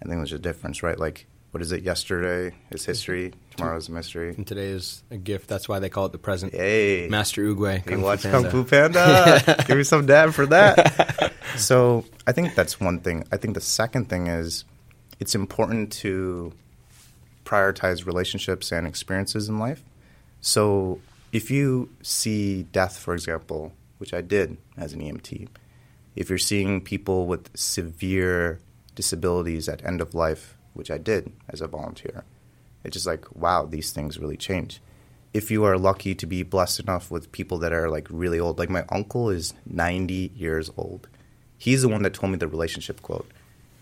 [0.02, 1.00] I think there's a difference, right?
[1.00, 1.26] Like,
[1.56, 1.84] what is it?
[1.84, 3.32] Yesterday is history.
[3.56, 4.36] Tomorrow is a mystery.
[4.36, 5.48] And today is a gift.
[5.48, 6.54] That's why they call it the present.
[6.54, 8.42] Hey, Master you Kung Fu watch Panda.
[8.42, 9.64] Kung Fu Panda?
[9.66, 11.32] Give me some dab for that.
[11.56, 13.24] so I think that's one thing.
[13.32, 14.66] I think the second thing is
[15.22, 16.52] it's important to
[17.46, 19.82] prioritize relationships and experiences in life.
[20.42, 21.00] So
[21.32, 25.48] if you see death, for example, which I did as an EMT,
[26.18, 28.60] if you're seeing people with severe
[28.96, 32.24] disabilities at end of life, which I did as a volunteer,
[32.84, 34.82] it's just like, wow, these things really change.
[35.34, 38.60] If you are lucky to be blessed enough with people that are like really old,
[38.60, 41.08] like my uncle is 90 years old.
[41.58, 43.30] He's the one that told me the relationship quote.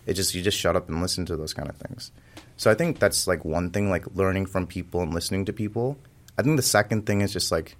[0.06, 2.10] It just you just shut up and listen to those kind of things.
[2.56, 5.96] So I think that's like one thing, like learning from people and listening to people.
[6.38, 7.76] I think the second thing is just like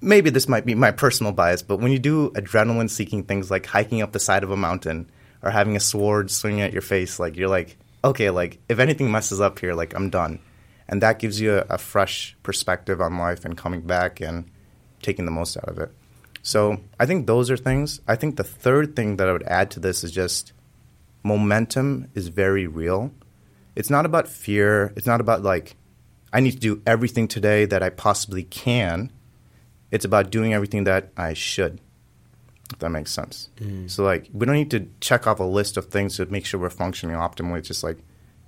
[0.00, 3.66] maybe this might be my personal bias, but when you do adrenaline seeking things like
[3.66, 5.10] hiking up the side of a mountain
[5.42, 9.10] or having a sword swinging at your face, like you're like, okay, like if anything
[9.10, 10.40] messes up here, like I'm done.
[10.88, 14.50] And that gives you a, a fresh perspective on life and coming back and
[15.02, 15.92] taking the most out of it.
[16.42, 18.00] So I think those are things.
[18.08, 20.52] I think the third thing that I would add to this is just
[21.22, 23.12] momentum is very real.
[23.76, 24.92] It's not about fear.
[24.96, 25.76] It's not about like,
[26.32, 29.12] I need to do everything today that I possibly can.
[29.90, 31.80] It's about doing everything that I should,
[32.78, 33.48] that makes sense.
[33.88, 36.60] So, like, we don't need to check off a list of things to make sure
[36.60, 37.58] we're functioning optimally.
[37.58, 37.98] It's just like,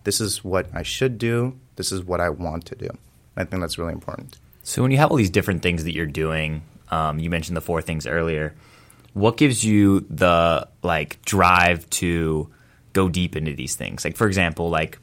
[0.04, 1.58] this is what I should do.
[1.76, 2.88] This is what I want to do.
[3.36, 4.38] I think that's really important.
[4.62, 7.60] So when you have all these different things that you're doing, um, you mentioned the
[7.60, 8.54] four things earlier.
[9.14, 12.50] What gives you the like drive to
[12.92, 14.04] go deep into these things?
[14.04, 14.98] Like for example, like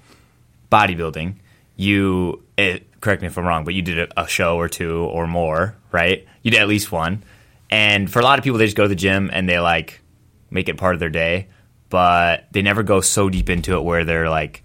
[0.72, 1.36] bodybuilding.
[1.76, 5.04] You it, correct me if I'm wrong, but you did a, a show or two
[5.06, 6.28] or more, right?
[6.44, 7.24] You did at least one.
[7.70, 10.02] And for a lot of people, they just go to the gym and they like
[10.50, 11.50] make it part of their day,
[11.90, 14.64] but they never go so deep into it where they're like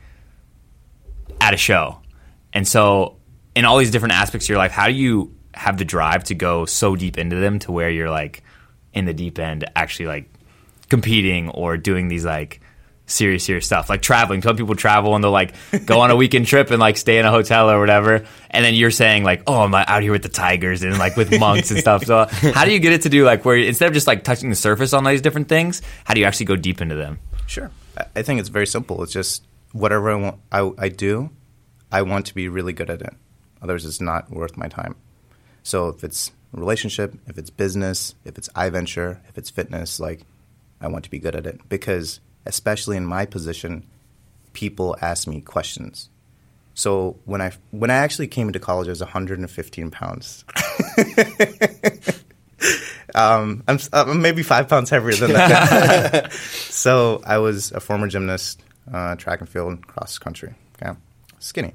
[1.40, 2.00] at a show.
[2.52, 3.16] And so,
[3.55, 6.34] in all these different aspects of your life, how do you have the drive to
[6.34, 8.42] go so deep into them to where you're like
[8.92, 10.32] in the deep end, actually like
[10.88, 12.61] competing or doing these like
[13.07, 14.42] serious, serious stuff, like traveling?
[14.42, 15.55] Some people travel and they'll like
[15.86, 18.24] go on a weekend trip and like stay in a hotel or whatever.
[18.50, 21.38] And then you're saying like, oh, I'm out here with the tigers and like with
[21.38, 22.05] monks and stuff.
[22.05, 24.50] So, how do you get it to do like where instead of just like touching
[24.50, 27.18] the surface on all these different things, how do you actually go deep into them?
[27.46, 27.70] Sure.
[28.14, 29.02] I- think it's very simple.
[29.02, 31.30] It's just whatever I, want, I, I do,
[31.92, 33.14] I want to be really good at it.
[33.61, 34.96] Otherwise, it's not worth my time.
[35.62, 40.22] So if it's relationship, if it's business, if it's iVenture, if it's fitness, like
[40.80, 43.86] I want to be good at it because especially in my position,
[44.53, 46.09] people ask me questions.
[46.74, 50.45] So when I when I actually came into college, I was 115 pounds.
[53.14, 56.32] um, I'm, I'm maybe five pounds heavier than that.
[56.32, 58.61] so I was a former gymnast,
[58.92, 60.55] uh, track and field, cross country.
[60.82, 60.99] Okay,
[61.38, 61.74] skinny,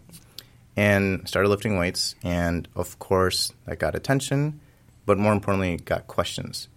[0.76, 4.60] and started lifting weights, and of course that got attention,
[5.06, 6.68] but more importantly, got questions.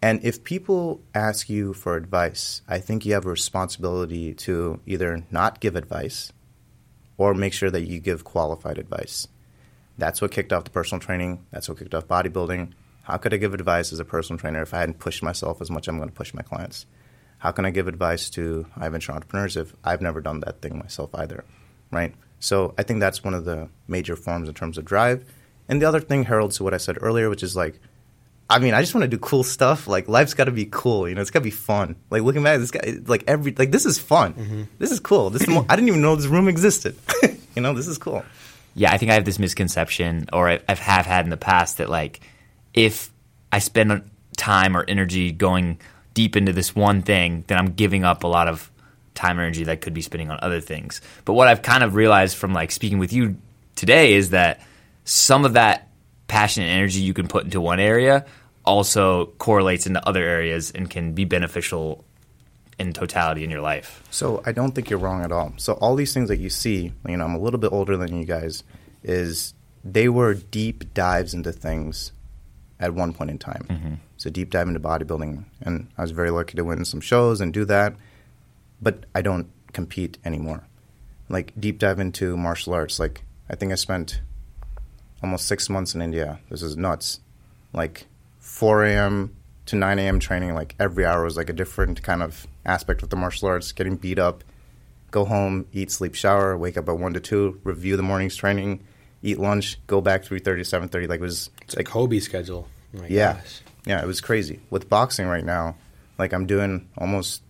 [0.00, 5.24] And if people ask you for advice, I think you have a responsibility to either
[5.30, 6.32] not give advice
[7.16, 9.26] or make sure that you give qualified advice.
[9.98, 11.44] That's what kicked off the personal training.
[11.50, 12.72] That's what kicked off bodybuilding.
[13.02, 15.70] How could I give advice as a personal trainer if I hadn't pushed myself as
[15.70, 16.86] much as I'm going to push my clients?
[17.38, 21.10] How can I give advice to iVenture entrepreneurs if I've never done that thing myself
[21.14, 21.44] either?
[21.90, 22.14] Right?
[22.38, 25.24] So I think that's one of the major forms in terms of drive.
[25.68, 27.80] And the other thing heralds to what I said earlier, which is like,
[28.50, 29.86] I mean, I just want to do cool stuff.
[29.86, 31.20] Like life's got to be cool, you know.
[31.20, 31.96] It's got to be fun.
[32.10, 34.34] Like looking back, at this guy, like every, like this is fun.
[34.34, 34.62] Mm-hmm.
[34.78, 35.30] This is cool.
[35.30, 36.96] This is I didn't even know this room existed.
[37.54, 38.24] you know, this is cool.
[38.74, 41.76] yeah, I think I have this misconception, or I- I've have had in the past
[41.78, 42.20] that like
[42.72, 43.10] if
[43.52, 45.78] I spend time or energy going
[46.14, 48.70] deep into this one thing, then I'm giving up a lot of
[49.14, 51.00] time and energy that I could be spending on other things.
[51.24, 53.36] But what I've kind of realized from like speaking with you
[53.74, 54.60] today is that
[55.04, 55.87] some of that
[56.28, 58.24] passion and energy you can put into one area
[58.64, 62.04] also correlates into other areas and can be beneficial
[62.78, 64.02] in totality in your life.
[64.10, 65.54] So I don't think you're wrong at all.
[65.56, 68.16] So all these things that you see, you know, I'm a little bit older than
[68.16, 68.62] you guys,
[69.02, 72.12] is they were deep dives into things
[72.78, 73.66] at one point in time.
[73.68, 73.94] Mm-hmm.
[74.18, 77.52] So deep dive into bodybuilding, and I was very lucky to win some shows and
[77.52, 77.94] do that.
[78.80, 80.64] But I don't compete anymore.
[81.28, 83.00] Like deep dive into martial arts.
[83.00, 84.20] Like I think I spent
[85.22, 86.40] almost six months in India.
[86.50, 87.20] This is nuts.
[87.72, 88.06] Like
[88.38, 89.34] 4 a.m.
[89.66, 90.18] to 9 a.m.
[90.20, 90.54] training.
[90.54, 93.72] Like every hour was like a different kind of aspect of the martial arts.
[93.72, 94.44] Getting beat up,
[95.10, 98.84] go home, eat, sleep, shower, wake up at one to two, review the morning's training,
[99.22, 101.06] eat lunch, go back three thirty to seven thirty.
[101.06, 102.68] Like it was It's a Kobe schedule.
[102.98, 103.60] Oh yeah, gosh.
[103.84, 104.60] yeah, it was crazy.
[104.70, 105.76] With boxing right now,
[106.18, 107.42] like I'm doing almost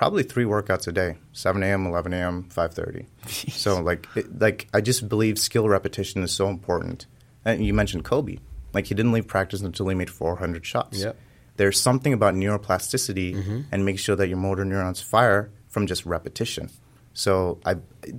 [0.00, 3.06] probably three workouts a day: seven a.m., eleven a.m., five thirty.
[3.26, 7.04] So like, it, like I just believe skill repetition is so important.
[7.44, 8.38] And you mentioned Kobe,
[8.72, 11.02] like he didn't leave practice until he made four hundred shots.
[11.02, 11.18] Yep.
[11.56, 13.60] There's something about neuroplasticity mm-hmm.
[13.70, 16.70] and make sure that your motor neurons fire from just repetition.
[17.12, 17.74] So I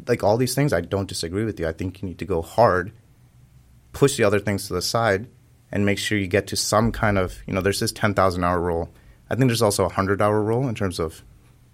[0.08, 0.74] like all these things.
[0.74, 1.68] I don't disagree with you.
[1.68, 2.92] I think you need to go hard
[3.92, 5.28] push the other things to the side
[5.72, 8.62] and make sure you get to some kind of you know there's this 10,000 hour
[8.62, 8.94] rule
[9.30, 11.24] I think there's also a 100 hour rule in terms of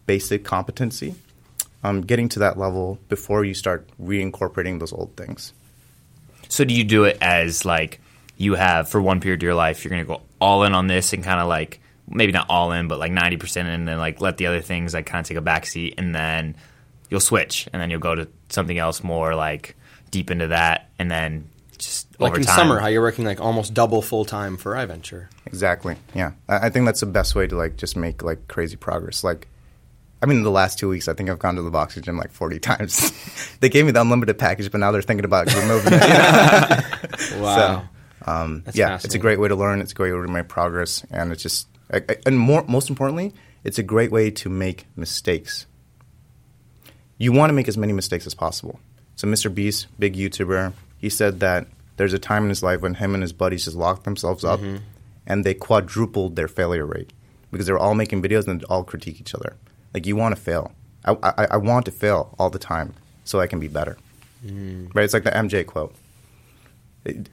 [0.08, 1.14] basic competency
[1.84, 5.53] um, getting to that level before you start reincorporating those old things
[6.49, 8.01] So do you do it as like
[8.38, 10.88] you have for one period of your life, you're going to go all in on
[10.88, 13.97] this and kind of like maybe not all in, but like ninety percent, and then
[13.97, 16.55] like let the other things like kind of take a backseat, and then
[17.10, 19.76] you'll switch, and then you'll go to something else more like
[20.12, 21.49] deep into that, and then
[21.80, 22.55] just Like over in time.
[22.55, 25.28] summer, how you're working like almost double full time for iVenture.
[25.45, 28.76] exactly yeah I, I think that's the best way to like just make like crazy
[28.78, 29.47] progress like
[30.22, 32.18] I mean, in the last two weeks, I think I've gone to the boxing gym
[32.18, 33.11] like 40 times.
[33.59, 36.84] they gave me the unlimited package, but now they're thinking about removing it.
[37.39, 37.88] Wow.
[38.26, 39.80] Um, yeah, it's a great way to learn.
[39.80, 42.89] It's a great way to make progress, and it's just I- I- and more most
[42.89, 45.65] importantly, it's a great way to make mistakes.
[47.18, 48.80] You want to make as many mistakes as possible.
[49.15, 49.53] So, Mr.
[49.53, 53.24] Beast, big YouTuber, he said that there's a time in his life when him and
[53.24, 54.78] his buddies just locked themselves up, Mm-hmm.
[55.26, 57.13] and they quadrupled their failure rate
[57.51, 59.55] because they were all making videos and all critique each other.
[59.93, 60.71] Like you want to fail.
[61.05, 63.97] I, I, I want to fail all the time so I can be better.
[64.45, 64.93] Mm.
[64.93, 65.03] Right?
[65.03, 65.95] It's like the MJ quote.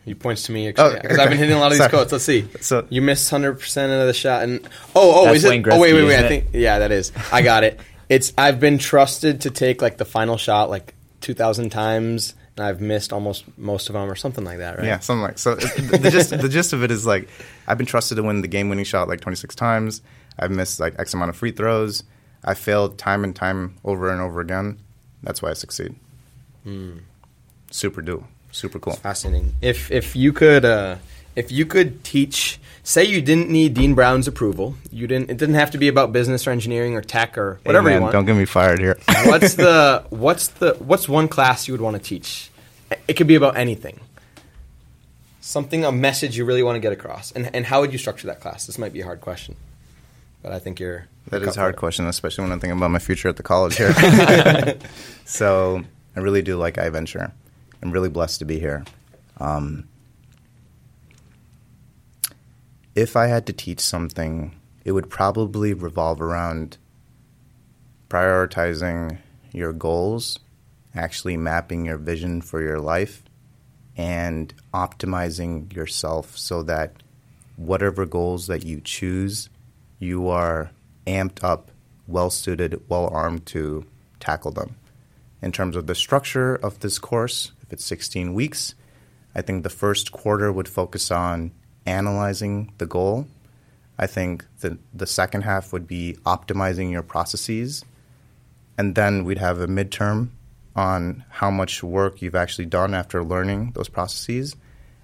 [0.05, 2.13] He points to me Oh, because I've been hitting a lot of these quotes.
[2.13, 2.47] Let's see.
[2.61, 4.61] So- you missed hundred percent of the shot, and
[4.95, 5.49] oh, oh, is it?
[5.49, 6.11] Wayne oh, wait, wait, wait.
[6.13, 6.29] I isn't it?
[6.29, 7.11] think yeah, that is.
[7.33, 7.81] I got it.
[8.09, 12.65] It's I've been trusted to take like the final shot like two thousand times, and
[12.65, 14.87] I've missed almost most of them or something like that, right?
[14.87, 15.57] Yeah, something like so.
[15.57, 17.29] The, the gist, the gist of it is like
[17.67, 20.03] I've been trusted to win the game-winning shot like 26 times.
[20.39, 22.05] I've missed like X amount of free throws.
[22.45, 24.79] I failed time and time over and over again.
[25.23, 25.95] That's why I succeed.
[27.71, 28.95] Super do, super cool.
[28.95, 29.55] Fascinating.
[29.61, 30.97] If if you could uh,
[31.37, 35.31] if you could teach, say you didn't need Dean Brown's approval, you didn't.
[35.31, 38.01] It didn't have to be about business or engineering or tech or whatever Hey, you
[38.03, 38.13] want.
[38.13, 38.99] Don't get me fired here.
[39.25, 42.51] what's the what's the what's one class you would want to teach?
[43.09, 44.01] It could be about anything.
[45.41, 48.27] Something, a message you really want to get across, and and how would you structure
[48.29, 48.67] that class?
[48.67, 49.57] This might be a hard question,
[50.45, 51.09] but I think you're.
[51.31, 53.79] That is a hard question, especially when I'm thinking about my future at the college
[53.79, 53.95] here.
[55.25, 55.83] so
[56.15, 57.33] I really do like iVenture.
[57.83, 58.85] I'm really blessed to be here.
[59.41, 59.89] Um,
[62.95, 66.77] if I had to teach something, it would probably revolve around
[68.11, 69.17] prioritizing
[69.51, 70.39] your goals,
[70.95, 73.23] actually mapping your vision for your life,
[73.97, 77.03] and optimizing yourself so that
[77.57, 79.49] whatever goals that you choose,
[80.05, 80.71] you are
[81.07, 81.71] amped up,
[82.07, 83.87] well suited, well armed to
[84.21, 84.77] tackle them.
[85.43, 88.75] In terms of the structure of this course, if it's 16 weeks,
[89.35, 91.53] I think the first quarter would focus on
[91.87, 93.27] analyzing the goal.
[93.99, 97.85] I think the, the second half would be optimizing your processes.
[98.79, 100.31] And then we'd have a midterm
[100.75, 104.57] on how much work you've actually done after learning those processes.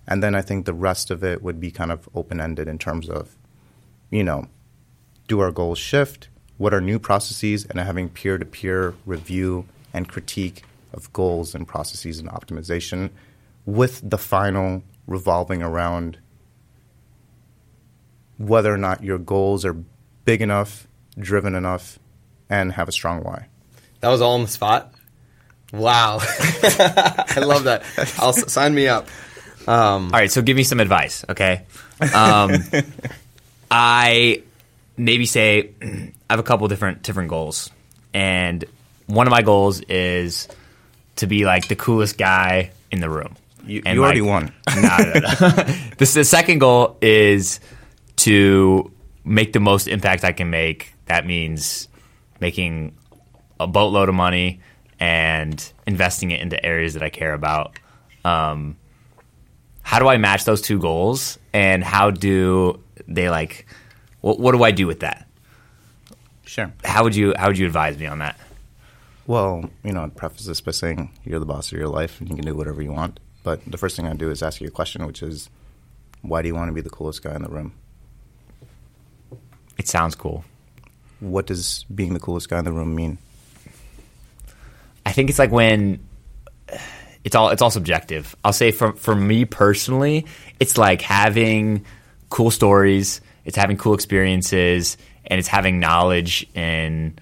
[0.06, 2.78] And then I think the rest of it would be kind of open ended in
[2.78, 3.36] terms of,
[4.10, 4.48] you know,
[5.30, 6.28] do our goals shift?
[6.58, 7.64] What are new processes?
[7.64, 9.64] And having peer to peer review
[9.94, 13.10] and critique of goals and processes and optimization
[13.64, 16.18] with the final revolving around
[18.38, 19.76] whether or not your goals are
[20.24, 21.98] big enough, driven enough,
[22.48, 23.46] and have a strong why.
[24.00, 24.92] That was all on the spot.
[25.72, 27.84] Wow, I love that.
[28.18, 29.06] I'll s- sign me up.
[29.68, 31.64] Um, All right, so give me some advice, okay?
[32.12, 32.50] Um,
[33.70, 34.42] I
[35.00, 37.70] maybe say I have a couple different different goals,
[38.14, 38.64] and
[39.06, 40.48] one of my goals is
[41.16, 43.36] to be like the coolest guy in the room.
[43.66, 44.52] You, And, you already won.
[44.74, 45.64] no, no, no.
[45.98, 47.60] this, the second goal is
[48.16, 48.90] to
[49.24, 50.94] make the most impact I can make.
[51.06, 51.88] That means
[52.40, 52.96] making
[53.58, 54.60] a boatload of money
[54.98, 57.78] and investing it into areas that I care about.
[58.24, 58.76] Um,
[59.82, 63.66] how do I match those two goals, and how do they like?
[64.20, 65.26] What, what do I do with that?
[66.44, 66.72] Sure.
[66.84, 68.38] How would you How would you advise me on that?
[69.26, 72.28] Well, you know, I'd preface this by saying you're the boss of your life and
[72.28, 73.20] you can do whatever you want.
[73.42, 75.48] But the first thing I do is ask you a question, which is,
[76.22, 77.72] why do you want to be the coolest guy in the room?
[79.78, 80.44] It sounds cool.
[81.20, 83.18] What does being the coolest guy in the room mean?
[85.06, 86.00] I think it's like when
[87.24, 88.34] it's all it's all subjective.
[88.44, 90.26] I'll say for for me personally,
[90.58, 91.84] it's like having
[92.28, 94.96] cool stories, it's having cool experiences,
[95.26, 97.18] and it's having knowledge in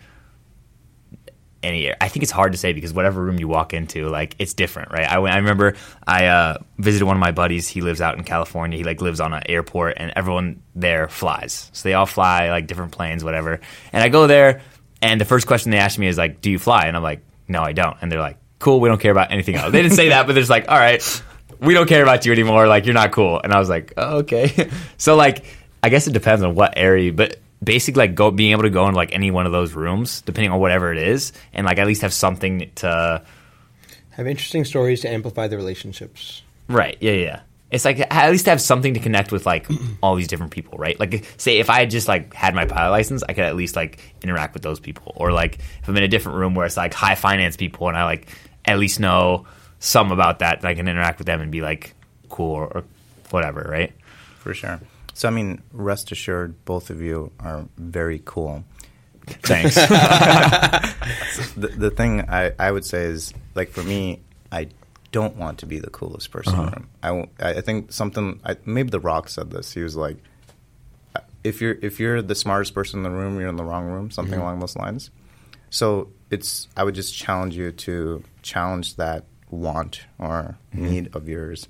[1.63, 4.55] any I think it's hard to say because whatever room you walk into, like it's
[4.55, 5.11] different, right?
[5.11, 5.75] I, I remember
[6.07, 7.67] I uh, visited one of my buddies.
[7.69, 8.79] He lives out in California.
[8.79, 11.71] He like lives on an airport, and everyone there flies.
[11.73, 13.61] So they all fly like different planes, whatever.
[13.93, 14.61] And I go there,
[15.03, 17.23] and the first question they ask me is like, "Do you fly?" And I'm like,
[17.49, 19.97] "No, I don't." And they're like, "Cool, we don't care about anything else." They didn't
[19.97, 21.03] say that, but they're just like, "All right,
[21.61, 22.69] we don't care about you anymore.
[22.69, 25.45] Like you're not cool." And I was like, oh, "Okay." so like,
[25.83, 28.87] I guess it depends on what area, but basically like go being able to go
[28.87, 31.87] into like any one of those rooms depending on whatever it is and like at
[31.87, 33.23] least have something to
[34.11, 36.43] Have interesting stories to amplify the relationships.
[36.69, 36.97] right.
[37.01, 37.41] Yeah yeah, yeah.
[37.71, 39.69] It's like at least have something to connect with like
[40.03, 40.99] all these different people right?
[40.99, 43.77] Like say if i had just like had my pilot license i could at least
[43.77, 45.13] like interact with those people.
[45.17, 47.97] Or like if i'm in a different room where it's like high finance people and
[47.97, 48.29] i like
[48.65, 49.47] at least know
[49.81, 51.95] some about that that i can interact with them and be like
[52.29, 52.85] cool or, or
[53.31, 53.93] whatever right?
[54.39, 54.81] For sure.
[55.19, 58.63] So, I mean, rest assured, both of you are very cool.
[59.27, 59.75] thanks
[61.57, 64.21] The, the thing I, I would say is, like, for me,
[64.53, 64.69] I
[65.11, 66.77] don't want to be the coolest person in the uh-huh.
[66.77, 66.89] room.
[67.03, 69.73] I, won't- I think something, I, maybe The Rock said this.
[69.73, 70.19] He was like,
[71.43, 74.13] if you're if you're the smartest person in the room, you're in the wrong room,
[74.13, 74.43] something mm-hmm.
[74.43, 75.11] along those lines.
[75.71, 80.89] So it's I would just challenge you to challenge that want or mm-hmm.
[80.89, 81.67] need of yours,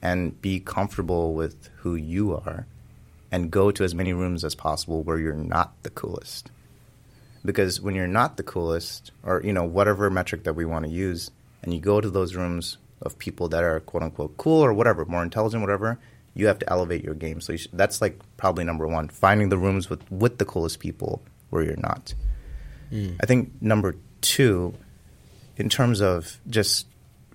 [0.00, 2.66] and be comfortable with who you are,
[3.30, 6.50] and go to as many rooms as possible where you're not the coolest.
[7.44, 10.90] Because when you're not the coolest, or you know whatever metric that we want to
[10.90, 11.30] use,
[11.62, 15.04] and you go to those rooms of people that are quote unquote cool or whatever,
[15.04, 15.98] more intelligent, whatever,
[16.34, 17.40] you have to elevate your game.
[17.40, 20.80] So you should, that's like probably number one: finding the rooms with with the coolest
[20.80, 22.14] people where you're not.
[22.90, 23.14] Hmm.
[23.20, 24.74] I think number two,
[25.56, 26.86] in terms of just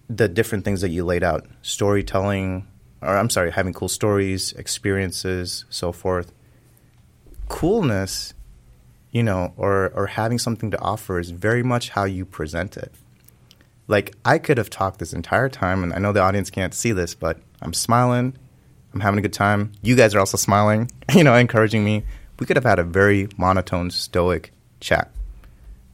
[0.09, 2.67] the different things that you laid out, storytelling,
[3.01, 6.31] or I'm sorry, having cool stories, experiences, so forth.
[7.49, 8.33] Coolness,
[9.11, 12.93] you know, or or having something to offer is very much how you present it.
[13.87, 16.91] Like I could have talked this entire time, and I know the audience can't see
[16.91, 18.37] this, but I'm smiling,
[18.93, 19.71] I'm having a good time.
[19.81, 22.03] You guys are also smiling, you know, encouraging me.
[22.39, 25.11] We could have had a very monotone, stoic chat.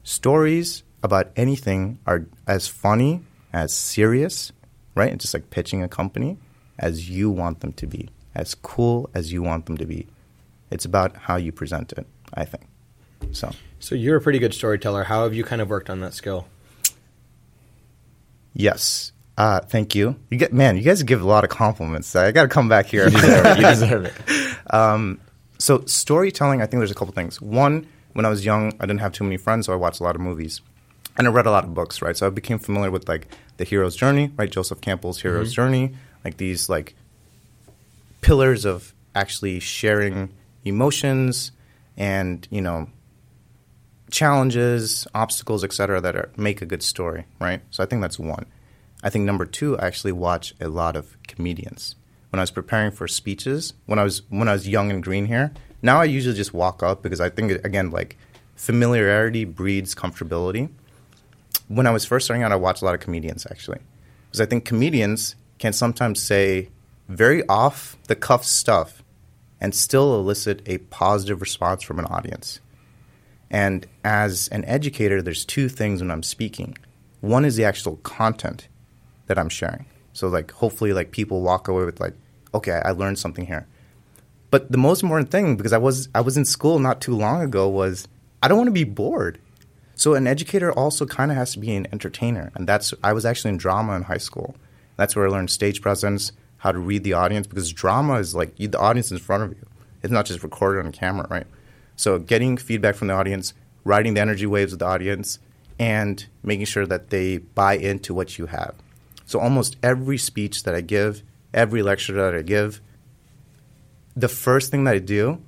[0.04, 4.52] Stories about anything are as funny, as serious,
[4.96, 5.12] right?
[5.12, 6.38] It's just like pitching a company
[6.80, 10.08] as you want them to be, as cool as you want them to be.
[10.72, 12.66] It's about how you present it, I think.
[13.32, 15.06] So, So you're a pretty good storyteller.
[15.06, 16.48] How have you kind of worked on that skill?
[18.54, 19.12] yes.
[19.38, 20.16] Uh, thank you.
[20.32, 22.16] You get man, you guys give a lot of compliments.
[22.16, 23.08] I got to come back here.
[23.10, 24.14] you deserve it
[24.74, 25.20] um
[25.60, 27.42] so storytelling, I think there's a couple things.
[27.42, 30.04] One, when I was young, I didn't have too many friends, so I watched a
[30.04, 30.62] lot of movies,
[31.18, 32.02] and I read a lot of books.
[32.02, 34.50] Right, so I became familiar with like the hero's journey, right?
[34.52, 36.96] Joseph Campbell's hero's journey, like these like
[38.22, 40.30] pillars of actually sharing
[40.66, 41.52] emotions
[41.96, 42.90] and you know
[44.12, 46.00] challenges, obstacles, etc.
[46.02, 47.62] that are, make a good story, right?
[47.72, 48.46] So I think that's one.
[49.04, 51.96] I think number two, I actually watch a lot of comedians.
[52.30, 55.26] When I was preparing for speeches, when I was when I was young and green
[55.26, 55.52] here,
[55.82, 58.18] now I usually just walk up because I think again like
[58.56, 60.70] familiarity breeds comfortability.
[61.68, 63.80] When I was first starting out, I watched a lot of comedians actually,
[64.28, 66.70] because I think comedians can sometimes say
[67.08, 69.04] very off the cuff stuff
[69.60, 72.60] and still elicit a positive response from an audience.
[73.50, 76.78] And as an educator, there's two things when I'm speaking.
[77.22, 78.68] One is the actual content
[79.28, 79.86] that I'm sharing.
[80.14, 82.14] So like hopefully like people walk away with like,
[82.54, 83.68] okay, I learned something here.
[84.50, 87.42] But the most important thing, because I was I was in school not too long
[87.42, 88.08] ago, was
[88.42, 89.40] I don't want to be bored.
[89.96, 93.26] So an educator also kind of has to be an entertainer, and that's I was
[93.26, 94.56] actually in drama in high school.
[94.98, 98.60] That's where I learned stage presence, how to read the audience, because drama is like
[98.60, 99.66] you, the audience in front of you.
[100.04, 101.48] It's not just recorded on camera, right?
[101.96, 105.40] So getting feedback from the audience, riding the energy waves of the audience,
[105.80, 108.76] and making sure that they buy into what you have.
[109.26, 111.22] So almost every speech that I give,
[111.54, 112.82] every lecture that I give,
[114.16, 115.42] the first thing that I do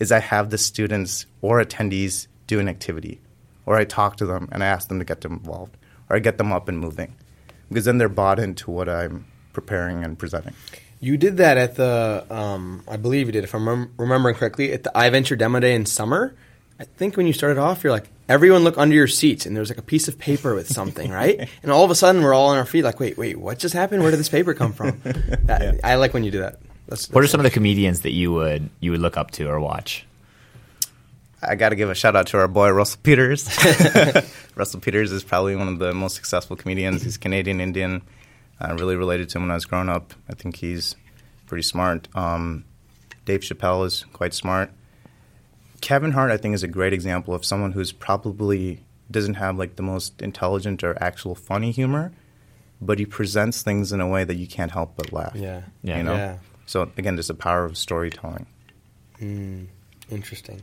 [0.00, 3.20] is I have the students or attendees do an activity,
[3.64, 5.76] or I talk to them and I ask them to get them involved,
[6.10, 7.14] or I get them up and moving,
[7.68, 10.54] because then they're bought into what I'm preparing and presenting.
[11.00, 14.72] You did that at the, um, I believe you did, if I'm rem- remembering correctly,
[14.72, 16.34] at the iVenture demo day in summer.
[16.78, 19.60] I think when you started off, you're like, everyone look under your seats, and there
[19.60, 21.48] was like a piece of paper with something, right?
[21.62, 23.74] And all of a sudden, we're all on our feet, like, wait, wait, what just
[23.74, 24.02] happened?
[24.02, 25.00] Where did this paper come from?
[25.44, 26.58] That- I like when you do that.
[26.88, 29.48] That's, what are some of the comedians that you would you would look up to
[29.48, 30.06] or watch
[31.42, 33.48] I got to give a shout out to our boy Russell Peters.
[34.56, 37.02] Russell Peters is probably one of the most successful comedians.
[37.02, 38.02] He's Canadian Indian.
[38.58, 40.14] I really related to him when I was growing up.
[40.28, 40.96] I think he's
[41.46, 42.08] pretty smart.
[42.14, 42.64] Um,
[43.26, 44.70] Dave Chappelle is quite smart.
[45.80, 49.76] Kevin Hart, I think, is a great example of someone who's probably doesn't have like
[49.76, 52.12] the most intelligent or actual funny humor,
[52.80, 55.36] but he presents things in a way that you can't help but laugh.
[55.36, 55.62] Yeah.
[55.82, 55.98] Yeah.
[55.98, 56.14] You know?
[56.14, 56.38] Yeah.
[56.64, 58.46] So again, just the power of storytelling.
[60.10, 60.62] Interesting.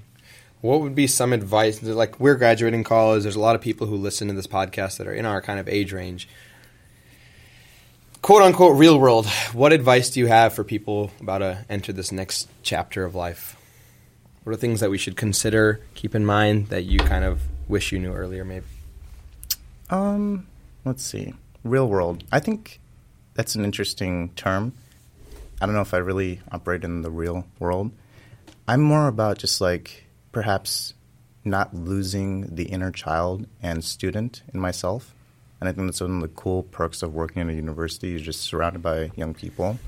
[0.64, 1.84] What would be some advice?
[1.84, 3.24] Like we're graduating college.
[3.24, 5.60] There's a lot of people who listen to this podcast that are in our kind
[5.60, 6.30] of age range.
[8.22, 9.28] Quote unquote real world.
[9.52, 13.58] What advice do you have for people about to enter this next chapter of life?
[14.46, 17.92] What are things that we should consider, keep in mind that you kind of wish
[17.92, 18.66] you knew earlier, maybe?
[19.90, 20.48] Um,
[20.86, 21.34] let's see.
[21.66, 22.24] Real world.
[22.32, 22.80] I think
[23.34, 24.72] that's an interesting term.
[25.60, 27.92] I don't know if I really operate in the real world.
[28.66, 30.03] I'm more about just like
[30.34, 30.94] perhaps
[31.46, 35.16] not losing the inner child and student in myself.
[35.62, 38.10] And I think that's one of the cool perks of working in a university.
[38.10, 39.80] You're just surrounded by young people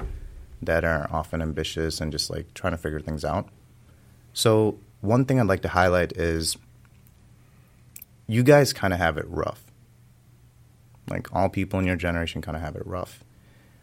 [0.61, 3.49] that are often ambitious and just like trying to figure things out.
[4.33, 6.57] So, one thing I'd like to highlight is
[8.27, 9.63] you guys kind of have it rough.
[11.09, 13.23] Like all people in your generation kind of have it rough.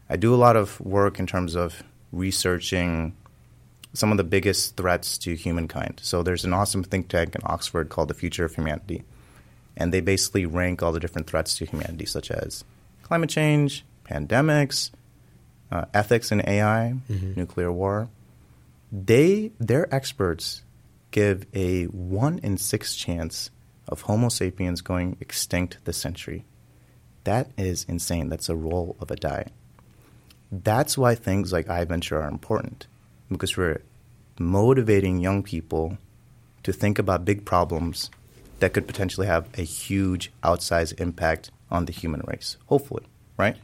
[0.09, 3.17] I do a lot of work in terms of researching
[3.95, 6.01] some of the biggest threats to humankind.
[6.03, 9.05] So there's an awesome think tank in Oxford called the Future of Humanity.
[9.77, 12.65] And they basically rank all the different threats to humanity, such as
[13.03, 14.91] climate change, pandemics,
[15.71, 16.95] uh, ethics in AI,
[17.37, 18.09] nuclear war.
[18.91, 20.63] They, their experts
[21.11, 23.51] give a one in six chance
[23.89, 26.45] of Homo sapiens going extinct this century.
[27.25, 28.29] That is insane.
[28.29, 29.49] That's a roll of a die.
[30.51, 32.87] That's why things like iVenture are important
[33.33, 33.83] because we're
[34.39, 35.99] motivating young people
[36.63, 38.11] to think about big problems
[38.61, 42.57] that could potentially have a huge outsized impact on the human race.
[42.67, 43.05] Hopefully,
[43.37, 43.57] right?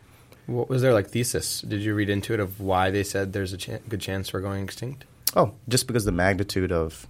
[0.46, 1.60] What was their like thesis?
[1.60, 4.40] Did you read into it of why they said there's a chan good chance we're
[4.40, 5.04] going extinct?
[5.36, 7.06] Oh, just because the magnitude of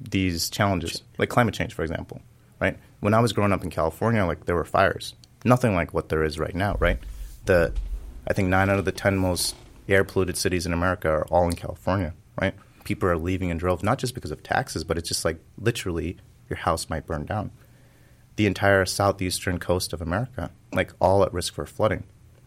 [0.00, 2.20] these challenges, like climate change, for example,
[2.60, 2.76] right?
[3.00, 6.24] When I was growing up in California, like there were fires, nothing like what there
[6.24, 6.98] is right now, right?
[7.46, 7.72] The,
[8.26, 9.54] I think nine out of the ten most
[9.88, 12.54] air polluted cities in America are all in California, right?
[12.84, 16.16] People are leaving in droves, not just because of taxes, but it's just like literally
[16.48, 17.50] your house might burn down.
[18.36, 22.04] The entire southeastern coast of America, like all at risk for flooding.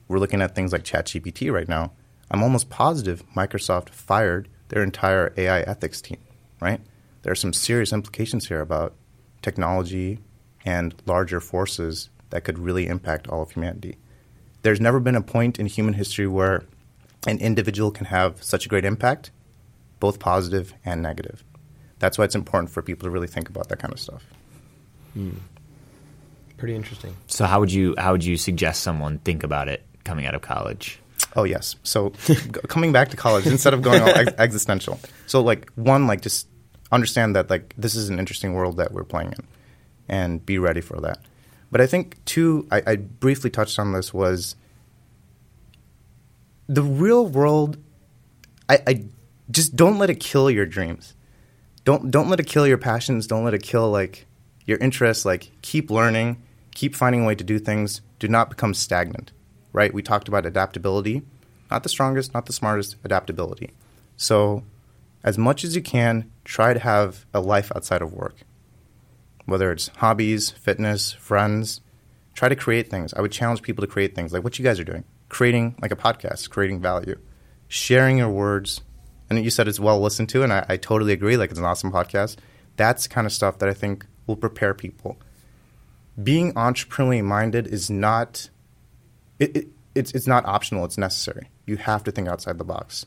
[0.08, 1.92] We're looking at things like ChatGPT right now.
[2.30, 6.20] I'm almost positive Microsoft fired their entire AI ethics team,
[6.60, 6.82] right?
[7.22, 8.94] There are some serious implications here about
[9.42, 10.20] technology
[10.66, 13.98] and larger forces that could really impact all of humanity.
[14.64, 16.66] There's never been a point in human history where
[17.28, 19.32] an individual can have such a great impact,
[20.00, 21.44] both positive and negative.
[22.00, 24.24] That's why it's important for people to really think about that kind of stuff.
[25.14, 25.32] Hmm.
[26.58, 27.16] Pretty interesting.
[27.28, 30.42] So how would you how would you suggest someone think about it coming out of
[30.42, 31.00] college?
[31.36, 31.76] Oh yes.
[31.84, 32.12] So
[32.68, 35.00] coming back to college instead of going all ex- existential.
[35.28, 36.48] So like one, like just
[36.92, 39.48] understand that like this is an interesting world that we're playing in,
[40.08, 41.20] and be ready for that.
[41.72, 44.56] But I think two, I, I briefly touched on this was
[46.68, 47.78] the real world.
[48.68, 49.06] I, I
[49.52, 51.14] just don't let it kill your dreams.
[51.84, 53.28] Don't don't let it kill your passions.
[53.28, 54.26] Don't let it kill like
[54.66, 55.26] your interests.
[55.26, 56.42] Like keep learning,
[56.74, 58.02] keep finding a way to do things.
[58.20, 59.32] Do not become stagnant.
[59.72, 59.94] Right?
[59.94, 61.24] We talked about adaptability.
[61.70, 62.96] Not the strongest, not the smartest.
[63.04, 63.72] Adaptability.
[64.18, 64.64] So,
[65.24, 68.38] as much as you can, try to have a life outside of work.
[69.46, 71.82] Whether it's hobbies, fitness, friends,
[72.34, 73.14] try to create things.
[73.14, 75.92] I would challenge people to create things like what you guys are doing, creating like
[75.92, 77.20] a podcast, creating value,
[77.68, 78.82] sharing your words.
[79.30, 81.38] And you said it's well listened to, and I, I totally agree.
[81.38, 82.38] Like it's an awesome podcast.
[82.78, 85.18] That's kind of stuff that I think will prepare people.
[86.22, 88.50] Being entrepreneurially minded is not
[89.40, 90.86] it, it, it's it's not optional.
[90.86, 91.50] It's necessary.
[91.66, 93.06] You have to think outside the box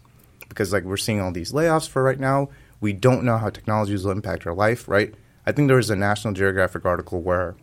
[0.48, 2.48] because like we're seeing all these layoffs for right now.
[2.80, 4.88] We don't know how technologies will impact our life.
[4.88, 5.14] Right?
[5.46, 7.56] I think there was a National Geographic article where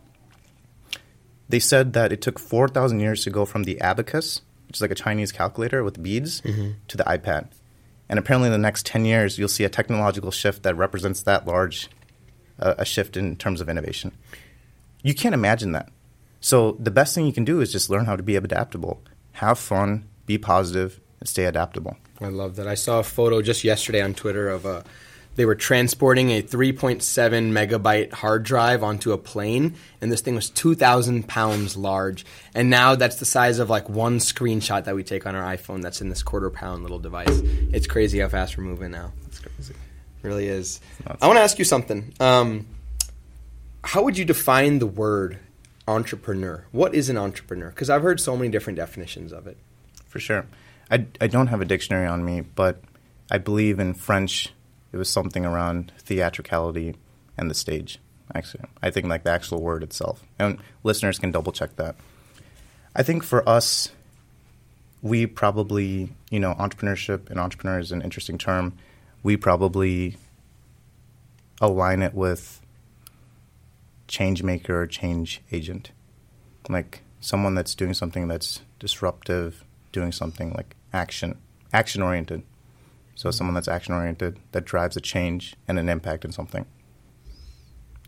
[1.48, 4.80] they said that it took four thousand years to go from the abacus, which is
[4.80, 6.40] like a Chinese calculator with beads,
[6.88, 7.48] to the iPad.
[8.08, 11.46] And apparently, in the next ten years, you'll see a technological shift that represents that
[11.46, 11.88] large
[12.58, 14.12] uh, a shift in terms of innovation.
[15.02, 15.90] You can't imagine that.
[16.40, 19.58] So the best thing you can do is just learn how to be adaptable, have
[19.58, 21.96] fun, be positive, and stay adaptable.
[22.20, 22.66] I love that.
[22.66, 24.84] I saw a photo just yesterday on Twitter of a.
[25.36, 27.02] They were transporting a 3.7
[27.52, 32.24] megabyte hard drive onto a plane, and this thing was 2,000 pounds large.
[32.54, 35.82] And now that's the size of like one screenshot that we take on our iPhone
[35.82, 37.40] that's in this quarter pound little device.
[37.72, 39.12] It's crazy how fast we're moving now.
[39.26, 39.74] It's crazy.
[40.22, 40.80] really is.
[41.20, 42.14] I want to ask you something.
[42.18, 42.66] Um,
[43.84, 45.38] how would you define the word
[45.86, 46.64] entrepreneur?
[46.72, 47.68] What is an entrepreneur?
[47.68, 49.58] Because I've heard so many different definitions of it.
[50.06, 50.46] For sure.
[50.90, 52.82] I, I don't have a dictionary on me, but
[53.30, 54.52] I believe in French
[54.96, 56.96] it was something around theatricality
[57.36, 57.98] and the stage.
[58.34, 60.24] Actually, I think like the actual word itself.
[60.38, 61.96] And listeners can double check that.
[62.94, 63.90] I think for us,
[65.02, 68.72] we probably, you know, entrepreneurship and entrepreneur is an interesting term.
[69.22, 70.16] We probably
[71.60, 72.62] align it with
[74.08, 75.90] change maker or change agent.
[76.70, 81.36] Like someone that's doing something that's disruptive, doing something like action,
[81.70, 82.44] action oriented.
[83.16, 86.66] So someone that's action oriented that drives a change and an impact in something.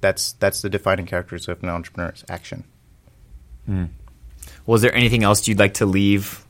[0.01, 2.65] That's that's the defining characteristic of an entrepreneur is action.
[4.67, 6.45] Was there anything else you'd like to leave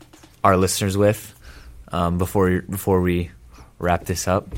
[0.44, 1.34] our listeners with
[1.92, 3.30] um, before before we
[3.78, 4.52] wrap this up?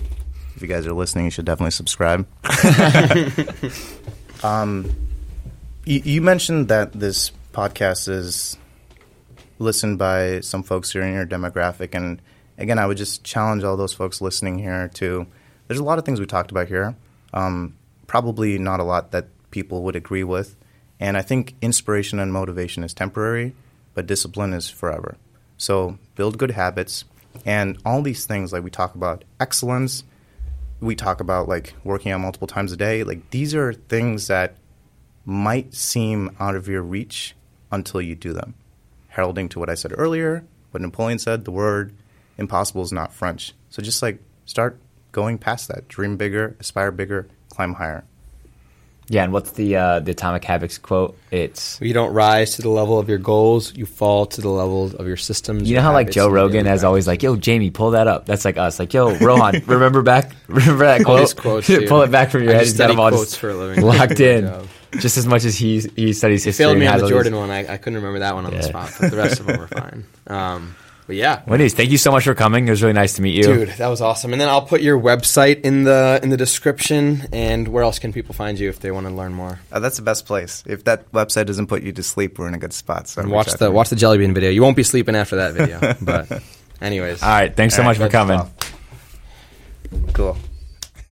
[0.56, 2.26] If you guys are listening, you should definitely subscribe.
[4.42, 4.90] um,
[5.84, 8.56] you, you mentioned that this podcast is
[9.58, 12.20] listened by some folks who are in your demographic, and
[12.60, 15.26] again, I would just challenge all those folks listening here to.
[15.66, 16.96] There's a lot of things we talked about here.
[17.32, 20.56] Um, probably not a lot that people would agree with,
[20.98, 23.54] and I think inspiration and motivation is temporary,
[23.94, 25.16] but discipline is forever.
[25.58, 27.04] So build good habits,
[27.44, 30.04] and all these things like we talk about excellence
[30.80, 34.54] we talk about like working out multiple times a day like these are things that
[35.24, 37.34] might seem out of your reach
[37.70, 38.54] until you do them
[39.08, 41.94] heralding to what i said earlier what napoleon said the word
[42.40, 44.78] impossible is not french so just like start
[45.12, 48.02] going past that dream bigger aspire bigger climb higher
[49.12, 51.18] Yeah, and what's the uh, the Atomic Habits quote?
[51.32, 54.94] It's You don't rise to the level of your goals; you fall to the level
[54.94, 55.68] of your systems.
[55.68, 58.24] you know how like Joe Rogan daily has always like, "Yo, Jamie, pull that up."
[58.26, 58.78] That's like us.
[58.78, 61.34] Like, "Yo, Rohan, remember back, remember that quote?
[61.34, 63.50] quotes, pull it back from your I head." just He's study all quotes just for
[63.50, 63.82] a living.
[63.84, 64.46] locked in,
[65.00, 66.64] just as much as he he studies You history.
[66.66, 67.50] failed me and on the all these- Jordan one.
[67.50, 69.66] I, I couldn't remember that one on the spot, but the rest of them were
[69.66, 70.04] fine.
[70.28, 70.76] Um,
[71.10, 72.68] but yeah, Well, anyways, thank you so much for coming.
[72.68, 73.42] It was really nice to meet you.
[73.42, 74.30] dude, that was awesome.
[74.32, 77.26] And then I'll put your website in the in the description.
[77.32, 79.58] And where else can people find you if they want to learn more?
[79.72, 82.54] uh, that's the best place if that website doesn't put you to sleep we're in
[82.54, 83.74] a good spot so And watch the to me.
[83.74, 84.50] watch the Jelly Bean video.
[84.50, 85.80] You won't be sleeping after that video.
[86.00, 86.42] but
[86.80, 88.40] anyways, All right, thanks so All much right, for coming.
[90.12, 90.36] cool